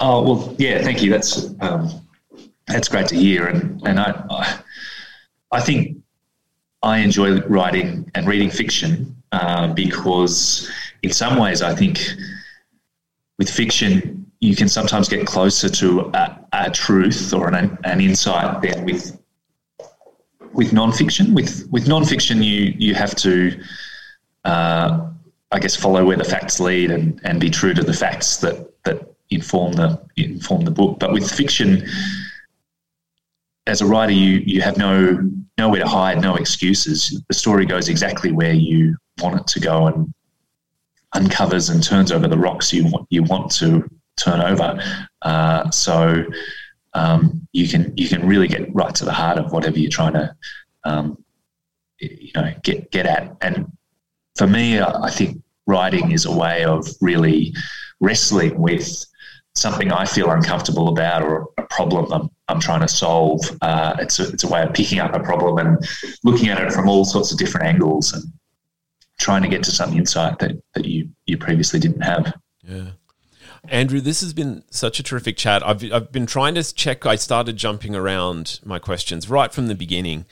[0.00, 0.82] Oh well, yeah.
[0.82, 1.10] Thank you.
[1.10, 1.90] That's um,
[2.66, 4.58] that's great to hear, and and I, I,
[5.52, 5.98] I think
[6.82, 10.70] I enjoy writing and reading fiction uh, because,
[11.02, 12.00] in some ways, I think
[13.38, 18.62] with fiction you can sometimes get closer to a, a truth or an, an insight
[18.62, 19.18] than with
[20.52, 21.34] with nonfiction.
[21.34, 23.60] With with nonfiction, you you have to.
[24.44, 25.10] Uh,
[25.52, 28.82] I guess follow where the facts lead and, and be true to the facts that
[28.82, 30.98] that inform the inform the book.
[30.98, 31.86] But with fiction,
[33.66, 37.22] as a writer, you you have no nowhere to hide, no excuses.
[37.28, 40.12] The story goes exactly where you want it to go and
[41.12, 44.80] uncovers and turns over the rocks you want you want to turn over.
[45.22, 46.24] Uh, so
[46.94, 50.14] um, you can you can really get right to the heart of whatever you're trying
[50.14, 50.34] to
[50.84, 51.22] um,
[51.98, 53.36] you know get get at.
[53.40, 53.70] And
[54.36, 57.54] for me, I think writing is a way of really
[58.00, 59.06] wrestling with
[59.54, 63.40] something I feel uncomfortable about or a problem I'm, I'm trying to solve.
[63.62, 65.88] Uh, it's, a, it's a way of picking up a problem and
[66.24, 68.24] looking at it from all sorts of different angles and
[69.20, 72.34] trying to get to some insight that, that you, you previously didn't have.
[72.62, 72.90] Yeah.
[73.68, 75.66] Andrew, this has been such a terrific chat.
[75.66, 77.06] I've, I've been trying to check.
[77.06, 80.26] I started jumping around my questions right from the beginning,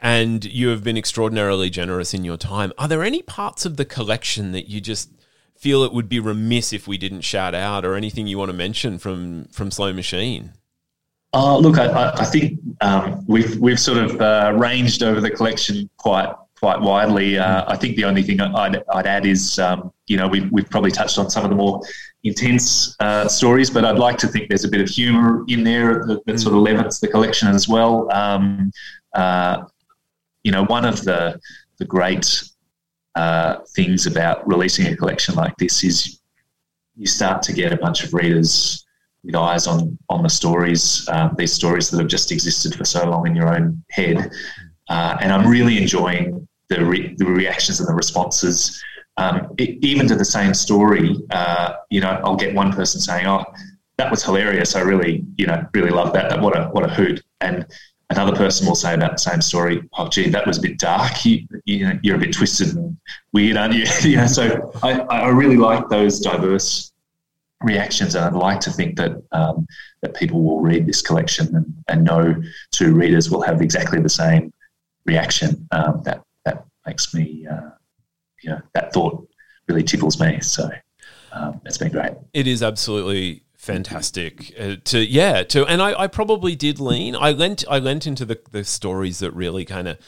[0.00, 2.72] and you have been extraordinarily generous in your time.
[2.78, 5.10] Are there any parts of the collection that you just
[5.58, 8.56] feel it would be remiss if we didn't shout out or anything you want to
[8.56, 10.52] mention from from Slow Machine?
[11.34, 15.90] Uh, look, I, I think um, we've we've sort of uh, ranged over the collection
[15.98, 17.38] quite quite widely.
[17.38, 20.68] Uh, I think the only thing I'd, I'd add is um, you know we've we've
[20.70, 21.82] probably touched on some of the more
[22.24, 26.06] intense uh, stories, but I'd like to think there's a bit of humour in there
[26.06, 28.10] that, that sort of levels the collection as well.
[28.12, 28.72] Um,
[29.14, 29.64] uh,
[30.44, 31.38] you know, one of the
[31.78, 32.42] the great
[33.18, 36.20] uh, things about releasing a collection like this is
[36.94, 38.86] you start to get a bunch of readers
[39.24, 43.10] with eyes on on the stories, uh, these stories that have just existed for so
[43.10, 44.30] long in your own head.
[44.88, 48.80] Uh, and I'm really enjoying the re- the reactions and the responses.
[49.16, 53.26] Um, it, even to the same story, uh, you know, I'll get one person saying,
[53.26, 53.44] "Oh,
[53.96, 54.76] that was hilarious.
[54.76, 56.40] I really, you know, really love that.
[56.40, 57.66] What a what a hoot!" And
[58.10, 61.24] Another person will say about the same story, "Oh, gee, that was a bit dark.
[61.24, 62.96] You, you know, you're a bit twisted and
[63.32, 66.92] weird, aren't you?" you know, so I, I really like those diverse
[67.60, 69.66] reactions, and I'd like to think that um,
[70.00, 72.34] that people will read this collection and, and know
[72.70, 74.52] two readers will have exactly the same
[75.04, 75.66] reaction.
[75.70, 77.70] Um, that that makes me, uh,
[78.42, 79.28] you know, that thought
[79.68, 80.40] really tickles me.
[80.40, 80.70] So
[81.32, 82.12] um, it's been great.
[82.32, 87.14] It is absolutely fantastic uh, to yeah to and I, I probably did lean.
[87.14, 89.98] I lent I lent into the, the stories that really kind of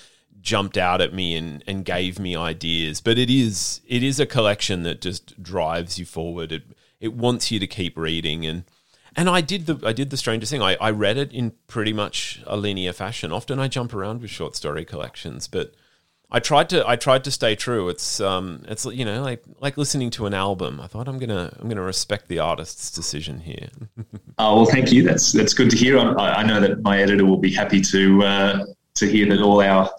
[0.41, 3.03] jumped out at me and, and gave me ideas.
[3.03, 6.53] But it is it is a collection that just drives you forward.
[6.53, 6.63] It
[7.01, 8.47] it wants you to keep reading.
[8.47, 8.65] And
[9.15, 10.63] and I did the I did the strangest thing.
[10.63, 13.31] I, I read it in pretty much a linear fashion.
[13.31, 15.75] Often I jump around with short story collections but
[16.33, 17.89] I tried to I tried to stay true.
[17.89, 20.81] It's um it's you know like like listening to an album.
[20.81, 23.69] I thought I'm gonna I'm gonna respect the artist's decision here.
[24.39, 25.03] oh well, thank you.
[25.03, 25.99] That's that's good to hear.
[25.99, 28.65] I, I know that my editor will be happy to uh,
[28.95, 29.91] to hear that all our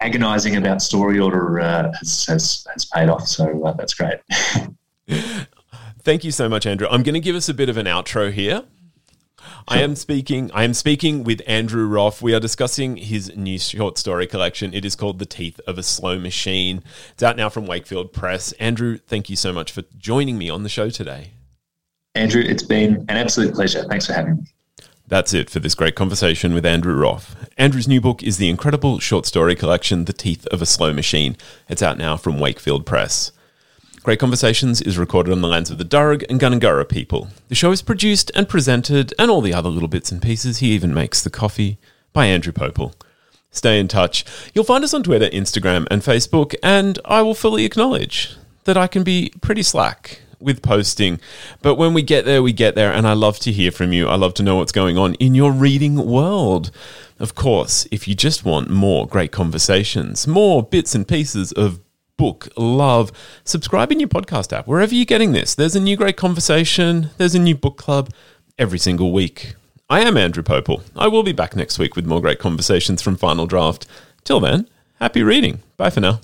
[0.00, 3.26] agonising about story order uh, has, has has paid off.
[3.26, 4.18] So uh, that's great.
[6.02, 6.86] Thank you so much, Andrew.
[6.90, 8.62] I'm going to give us a bit of an outro here.
[9.68, 10.50] I am speaking.
[10.52, 12.22] I am speaking with Andrew Roff.
[12.22, 14.74] We are discussing his new short story collection.
[14.74, 16.82] It is called "The Teeth of a Slow Machine."
[17.12, 18.52] It's out now from Wakefield Press.
[18.52, 21.30] Andrew, thank you so much for joining me on the show today.
[22.14, 23.84] Andrew, it's been an absolute pleasure.
[23.88, 24.42] Thanks for having me.
[25.06, 27.36] That's it for this great conversation with Andrew Roff.
[27.58, 31.36] Andrew's new book is the incredible short story collection, The Teeth of a Slow Machine.
[31.68, 33.30] It's out now from Wakefield Press.
[34.04, 37.28] Great Conversations is recorded on the lands of the Darug and Gundungurra people.
[37.48, 40.72] The show is produced and presented, and all the other little bits and pieces, he
[40.72, 41.78] even makes the coffee,
[42.12, 42.92] by Andrew Popel.
[43.50, 44.26] Stay in touch.
[44.52, 48.88] You'll find us on Twitter, Instagram, and Facebook, and I will fully acknowledge that I
[48.88, 51.18] can be pretty slack with posting.
[51.62, 54.06] But when we get there, we get there, and I love to hear from you.
[54.08, 56.70] I love to know what's going on in your reading world.
[57.18, 61.80] Of course, if you just want more great conversations, more bits and pieces of
[62.16, 63.12] book love,
[63.44, 64.66] subscribe in your podcast app.
[64.66, 68.10] Wherever you're getting this, there's a new great conversation, there's a new book club
[68.58, 69.54] every single week.
[69.90, 70.82] I am Andrew Popel.
[70.96, 73.86] I will be back next week with more great conversations from Final Draft.
[74.24, 75.62] Till then, happy reading.
[75.76, 76.20] Bye for now.